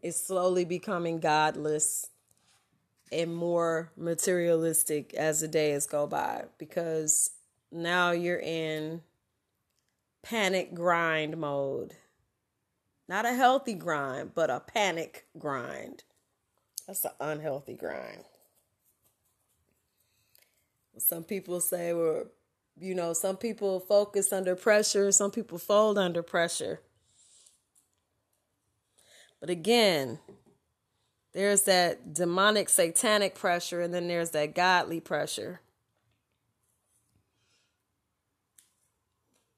is 0.03 0.17
slowly 0.17 0.65
becoming 0.65 1.21
godless 1.21 2.09
and 3.13 3.35
more 3.35 3.91
materialistic 3.97 5.15
as 5.15 5.41
the 5.41 5.49
days 5.49 5.87
go 5.87 6.07
by 6.07 6.45
because 6.59 7.31
now 7.71 8.11
you're 8.11 8.41
in 8.41 9.03
panic 10.23 10.75
grind 10.75 11.37
mode. 11.37 11.95
Not 13.09 13.25
a 13.25 13.33
healthy 13.33 13.75
grind, 13.75 14.33
but 14.35 14.51
a 14.51 14.61
panic 14.61 15.27
grind. 15.39 16.05
That's 16.87 17.05
an 17.05 17.13
unhealthy 17.21 17.75
grind. 17.75 18.25
Some 20.99 21.25
people 21.25 21.61
say, 21.61 21.93
well, 21.93 22.25
you 22.81 22.95
know, 22.95 23.13
some 23.13 23.37
people 23.37 23.81
focus 23.81 24.33
under 24.33 24.55
pressure, 24.57 25.11
some 25.13 25.31
people 25.31 25.59
fold 25.59 25.97
under 25.97 26.23
pressure. 26.23 26.81
But 29.41 29.51
again, 29.51 30.19
there's 31.39 31.63
that 31.63 32.15
demonic, 32.15 32.69
satanic 32.69 33.37
pressure, 33.37 33.81
and 33.81 33.95
then 33.95 34.09
there's 34.09 34.33
that 34.33 34.57
godly 34.57 34.99
pressure. 34.99 35.61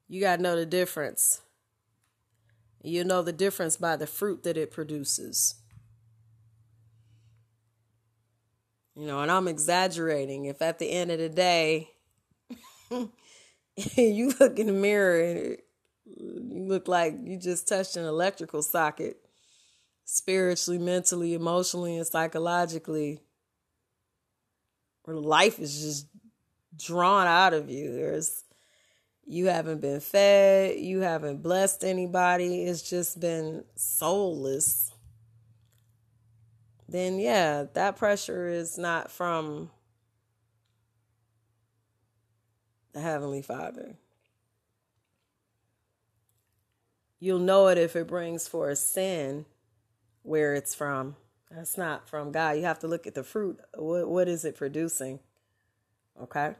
You 0.06 0.20
got 0.20 0.36
to 0.36 0.42
know 0.42 0.56
the 0.56 0.66
difference. 0.66 1.40
You 2.82 3.02
know 3.02 3.22
the 3.22 3.32
difference 3.32 3.78
by 3.78 3.96
the 3.96 4.06
fruit 4.06 4.42
that 4.42 4.58
it 4.58 4.70
produces. 4.70 5.54
You 8.94 9.06
know, 9.06 9.20
and 9.20 9.30
I'm 9.30 9.48
exaggerating. 9.48 10.44
If 10.44 10.60
at 10.60 10.80
the 10.80 10.90
end 10.90 11.10
of 11.10 11.18
the 11.18 11.30
day, 11.30 11.92
you 13.96 14.34
look 14.38 14.58
in 14.58 14.66
the 14.66 14.74
mirror 14.74 15.18
and 15.18 15.56
you 16.04 16.64
look 16.68 16.88
like 16.88 17.14
you 17.22 17.38
just 17.38 17.66
touched 17.66 17.96
an 17.96 18.04
electrical 18.04 18.62
socket 18.62 19.16
spiritually, 20.12 20.78
mentally, 20.78 21.34
emotionally, 21.34 21.96
and 21.96 22.06
psychologically. 22.06 23.20
Or 25.04 25.14
life 25.14 25.60
is 25.60 25.80
just 25.80 26.06
drawn 26.76 27.28
out 27.28 27.54
of 27.54 27.70
you. 27.70 27.92
There's 27.92 28.42
you 29.24 29.46
haven't 29.46 29.80
been 29.80 30.00
fed, 30.00 30.80
you 30.80 31.00
haven't 31.00 31.42
blessed 31.42 31.84
anybody, 31.84 32.64
it's 32.64 32.82
just 32.82 33.20
been 33.20 33.64
soulless. 33.76 34.92
Then 36.88 37.20
yeah, 37.20 37.66
that 37.74 37.96
pressure 37.96 38.48
is 38.48 38.76
not 38.76 39.12
from 39.12 39.70
the 42.92 43.00
Heavenly 43.00 43.42
Father. 43.42 43.94
You'll 47.20 47.38
know 47.38 47.68
it 47.68 47.78
if 47.78 47.94
it 47.94 48.08
brings 48.08 48.48
forth 48.48 48.78
sin 48.78 49.44
where 50.30 50.54
it's 50.54 50.76
from. 50.76 51.16
That's 51.50 51.76
not 51.76 52.08
from 52.08 52.30
God. 52.30 52.56
You 52.56 52.62
have 52.62 52.78
to 52.78 52.86
look 52.86 53.04
at 53.04 53.16
the 53.16 53.24
fruit. 53.24 53.58
What, 53.74 54.08
what 54.08 54.28
is 54.28 54.44
it 54.44 54.54
producing? 54.54 55.18
Okay? 56.22 56.54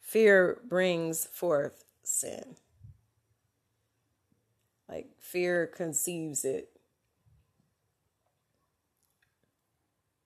Fear 0.00 0.62
brings 0.66 1.26
forth 1.26 1.84
sin. 2.02 2.56
Like 4.88 5.08
fear 5.20 5.66
conceives 5.66 6.46
it. 6.46 6.70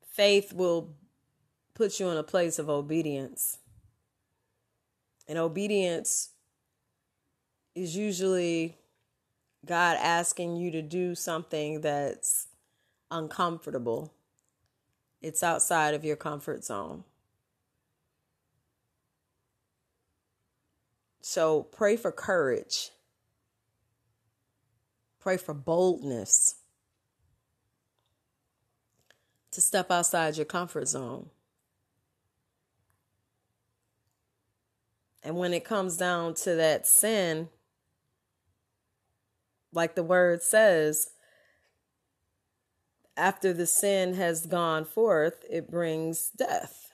Faith 0.08 0.52
will 0.52 0.94
put 1.74 1.98
you 1.98 2.10
in 2.10 2.16
a 2.16 2.22
place 2.22 2.60
of 2.60 2.70
obedience. 2.70 3.58
And 5.26 5.36
obedience 5.36 6.28
is 7.74 7.96
usually 7.96 8.76
God 9.64 9.96
asking 10.00 10.56
you 10.56 10.70
to 10.72 10.82
do 10.82 11.14
something 11.14 11.80
that's 11.80 12.48
uncomfortable. 13.10 14.12
It's 15.20 15.42
outside 15.42 15.94
of 15.94 16.04
your 16.04 16.16
comfort 16.16 16.64
zone. 16.64 17.04
So 21.20 21.62
pray 21.62 21.96
for 21.96 22.10
courage. 22.10 22.90
Pray 25.20 25.36
for 25.36 25.54
boldness 25.54 26.56
to 29.52 29.60
step 29.60 29.90
outside 29.90 30.36
your 30.36 30.46
comfort 30.46 30.88
zone. 30.88 31.28
And 35.22 35.36
when 35.36 35.52
it 35.52 35.64
comes 35.64 35.96
down 35.96 36.34
to 36.34 36.56
that 36.56 36.86
sin, 36.86 37.48
like 39.72 39.94
the 39.94 40.02
word 40.02 40.42
says, 40.42 41.10
after 43.16 43.52
the 43.52 43.66
sin 43.66 44.14
has 44.14 44.46
gone 44.46 44.84
forth, 44.84 45.44
it 45.50 45.70
brings 45.70 46.30
death. 46.30 46.92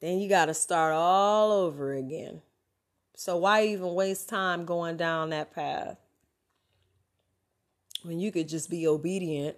Then 0.00 0.18
you 0.18 0.28
got 0.28 0.46
to 0.46 0.54
start 0.54 0.92
all 0.94 1.50
over 1.50 1.92
again. 1.94 2.42
So, 3.16 3.38
why 3.38 3.64
even 3.64 3.94
waste 3.94 4.28
time 4.28 4.64
going 4.66 4.96
down 4.96 5.30
that 5.30 5.54
path 5.54 5.96
when 8.02 8.20
you 8.20 8.30
could 8.30 8.48
just 8.48 8.68
be 8.68 8.86
obedient? 8.86 9.56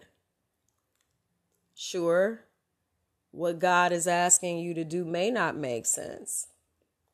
Sure, 1.74 2.44
what 3.32 3.58
God 3.58 3.92
is 3.92 4.06
asking 4.06 4.58
you 4.58 4.74
to 4.74 4.84
do 4.84 5.04
may 5.04 5.30
not 5.30 5.56
make 5.56 5.86
sense. 5.86 6.46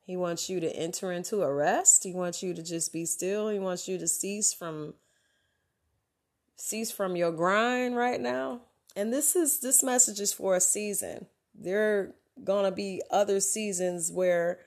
He 0.05 0.17
wants 0.17 0.51
you 0.51 0.61
to 0.61 0.77
enter 0.77 1.11
into 1.12 1.43
a 1.43 1.53
rest. 1.53 2.05
He 2.05 2.12
wants 2.12 2.43
you 2.43 2.53
to 2.55 2.62
just 2.62 2.93
be 2.93 3.07
still. 3.07 3.49
He 3.49 3.59
wants 3.59 3.88
you 3.88 3.99
to 3.99 4.07
cease 4.07 4.53
from 4.53 4.95
cease 6.57 6.93
from 6.93 7.17
your 7.17 7.33
grind 7.33 7.97
right 7.97 8.21
now. 8.21 8.61
And 8.95 9.12
this 9.12 9.35
is 9.35 9.61
this 9.61 9.83
message 9.83 10.21
is 10.21 10.33
for 10.33 10.57
a 10.57 10.61
season. 10.61 11.27
There 11.55 12.14
to 12.47 12.73
be 12.75 13.03
other 13.11 13.40
seasons 13.40 14.12
where 14.12 14.61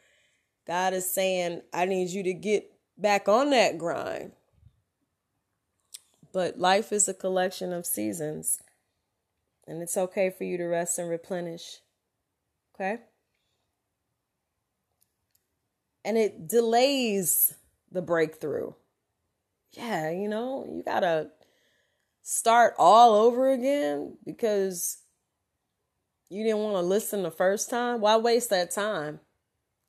God 0.65 0.93
is 0.93 1.12
saying, 1.12 1.62
I 1.73 1.86
need 1.86 2.10
you 2.10 2.23
to 2.23 2.34
get 2.34 2.71
back 2.97 3.28
on 3.28 3.52
that 3.52 3.78
grind. 3.78 4.32
But 6.34 6.60
life 6.60 6.91
is 6.91 7.08
a 7.08 7.13
collection 7.13 7.71
of 7.71 7.86
seasons. 7.86 8.60
And 9.65 9.82
it's 9.82 9.97
okay 9.97 10.30
for 10.30 10.43
you 10.43 10.58
to 10.58 10.65
rest 10.65 10.97
and 10.97 11.10
replenish. 11.10 11.80
Okay? 12.76 13.00
And 16.08 16.17
it 16.17 16.48
delays 16.48 17.54
the 17.91 18.02
breakthrough. 18.02 18.72
Yeah, 19.74 20.10
you 20.10 20.30
know, 20.30 20.65
you 20.65 20.82
got 20.82 21.02
to 21.02 21.32
start 22.22 22.76
all 22.78 23.13
over 23.13 23.52
again 23.52 24.17
because 24.26 25.00
you 26.30 26.46
didn't 26.46 26.60
want 26.60 26.76
to 26.76 26.82
listen 26.82 27.24
the 27.24 27.30
first 27.30 27.70
time. 27.70 28.00
Why 28.00 28.15
waste 28.15 28.50
that 28.52 28.72
time? 28.72 29.20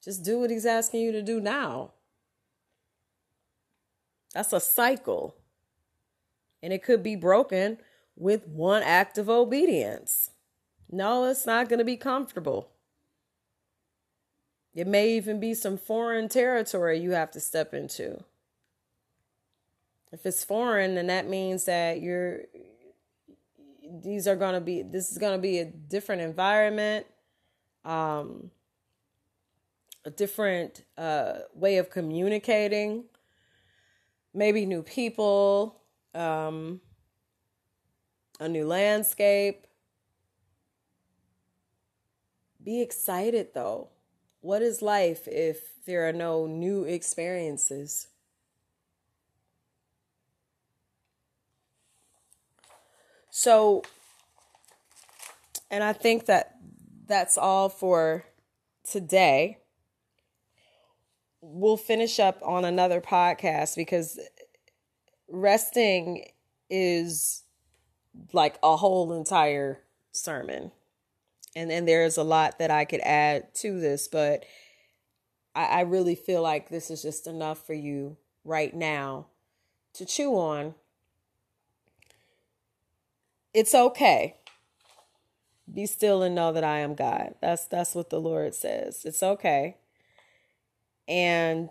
Just 0.02 0.24
do 0.24 0.40
what 0.40 0.50
he's 0.50 0.66
asking 0.66 1.02
you 1.02 1.12
to 1.12 1.22
do 1.22 1.40
now. 1.40 1.92
That's 4.35 4.52
a 4.52 4.59
cycle. 4.59 5.37
And 6.64 6.72
it 6.72 6.83
could 6.83 7.04
be 7.04 7.14
broken 7.14 7.78
with 8.16 8.44
one 8.48 8.83
act 8.83 9.18
of 9.18 9.31
obedience. 9.31 10.31
No, 10.90 11.26
it's 11.26 11.46
not 11.46 11.68
going 11.68 11.78
to 11.78 11.85
be 11.85 11.96
comfortable. 11.96 12.72
It 14.74 14.87
may 14.87 15.16
even 15.16 15.40
be 15.40 15.54
some 15.54 15.76
foreign 15.76 16.28
territory 16.28 16.98
you 16.98 17.12
have 17.12 17.31
to 17.33 17.40
step 17.40 17.74
into. 17.74 18.22
If 20.12 20.24
it's 20.24 20.44
foreign, 20.44 20.94
then 20.94 21.09
that 21.09 21.28
means 21.28 21.64
that 21.64 22.00
you're 22.00 22.42
these 23.90 24.28
are 24.28 24.37
going 24.37 24.54
to 24.54 24.61
be 24.61 24.83
this 24.83 25.11
is 25.11 25.18
going 25.18 25.33
to 25.33 25.40
be 25.40 25.59
a 25.59 25.64
different 25.64 26.20
environment 26.20 27.07
um 27.85 28.50
a 30.04 30.11
different 30.11 30.85
uh 30.96 31.38
way 31.54 31.78
of 31.78 31.90
communicating 31.90 33.04
maybe 34.35 34.66
new 34.66 34.83
people 34.83 35.81
um 36.14 36.81
a 38.40 38.48
new 38.48 38.66
landscape 38.66 39.66
be 42.62 42.83
excited 42.83 43.48
though 43.54 43.88
what 44.40 44.62
is 44.62 44.83
life 44.83 45.27
if 45.27 45.85
there 45.85 46.09
are 46.09 46.12
no 46.12 46.46
new 46.46 46.85
experiences? 46.85 48.09
So, 53.31 53.83
and 55.70 55.85
I 55.85 55.92
think 55.92 56.27
that 56.27 56.57
that's 57.07 57.38
all 57.38 57.68
for 57.68 58.24
today. 58.88 59.59
We'll 61.40 61.77
finish 61.77 62.18
up 62.18 62.40
on 62.42 62.64
another 62.64 63.01
podcast 63.01 63.77
because 63.77 64.18
resting 65.29 66.24
is 66.68 67.44
like 68.33 68.59
a 68.62 68.77
whole 68.77 69.12
entire 69.12 69.83
sermon 70.12 70.72
and 71.54 71.70
and 71.70 71.87
there's 71.88 72.16
a 72.16 72.22
lot 72.22 72.58
that 72.58 72.70
I 72.70 72.84
could 72.84 73.00
add 73.00 73.54
to 73.56 73.80
this, 73.80 74.08
but 74.08 74.44
I, 75.55 75.64
I 75.64 75.80
really 75.80 76.14
feel 76.14 76.42
like 76.42 76.68
this 76.68 76.90
is 76.90 77.03
just 77.03 77.26
enough 77.26 77.66
for 77.66 77.74
you 77.74 78.16
right 78.44 78.74
now 78.74 79.26
to 79.94 80.05
chew 80.05 80.32
on. 80.32 80.74
It's 83.53 83.74
okay. 83.74 84.36
Be 85.72 85.86
still 85.86 86.22
and 86.22 86.34
know 86.34 86.53
that 86.53 86.64
I 86.64 86.78
am 86.78 86.94
God. 86.94 87.34
That's 87.40 87.66
that's 87.66 87.94
what 87.94 88.11
the 88.11 88.20
Lord 88.20 88.55
says. 88.55 89.05
It's 89.05 89.22
okay. 89.22 89.76
And 91.07 91.70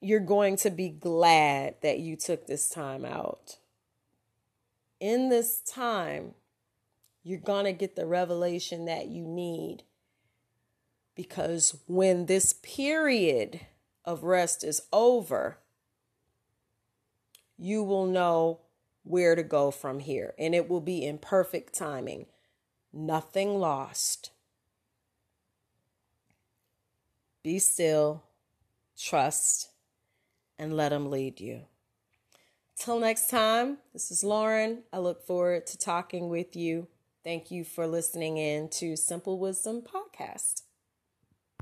you're 0.00 0.20
going 0.20 0.56
to 0.56 0.70
be 0.70 0.88
glad 0.88 1.76
that 1.82 1.98
you 1.98 2.16
took 2.16 2.46
this 2.46 2.68
time 2.68 3.04
out. 3.04 3.56
In 5.00 5.30
this 5.30 5.60
time, 5.62 6.34
you're 7.22 7.38
going 7.38 7.64
to 7.64 7.72
get 7.72 7.96
the 7.96 8.06
revelation 8.06 8.84
that 8.84 9.08
you 9.08 9.26
need. 9.26 9.82
Because 11.14 11.78
when 11.86 12.26
this 12.26 12.52
period 12.52 13.60
of 14.04 14.22
rest 14.22 14.62
is 14.62 14.82
over, 14.92 15.58
you 17.58 17.82
will 17.82 18.06
know 18.06 18.60
where 19.02 19.34
to 19.34 19.42
go 19.42 19.70
from 19.70 20.00
here. 20.00 20.34
And 20.38 20.54
it 20.54 20.68
will 20.68 20.80
be 20.80 21.04
in 21.04 21.18
perfect 21.18 21.74
timing. 21.74 22.26
Nothing 22.92 23.58
lost. 23.58 24.30
Be 27.42 27.58
still, 27.58 28.22
trust, 28.98 29.70
and 30.58 30.76
let 30.76 30.92
Him 30.92 31.10
lead 31.10 31.40
you. 31.40 31.62
Till 32.80 32.98
next 32.98 33.28
time, 33.28 33.76
this 33.92 34.10
is 34.10 34.24
Lauren. 34.24 34.84
I 34.90 35.00
look 35.00 35.26
forward 35.26 35.66
to 35.66 35.76
talking 35.76 36.30
with 36.30 36.56
you. 36.56 36.86
Thank 37.22 37.50
you 37.50 37.62
for 37.62 37.86
listening 37.86 38.38
in 38.38 38.70
to 38.70 38.96
Simple 38.96 39.38
Wisdom 39.38 39.82
Podcast. 39.82 40.62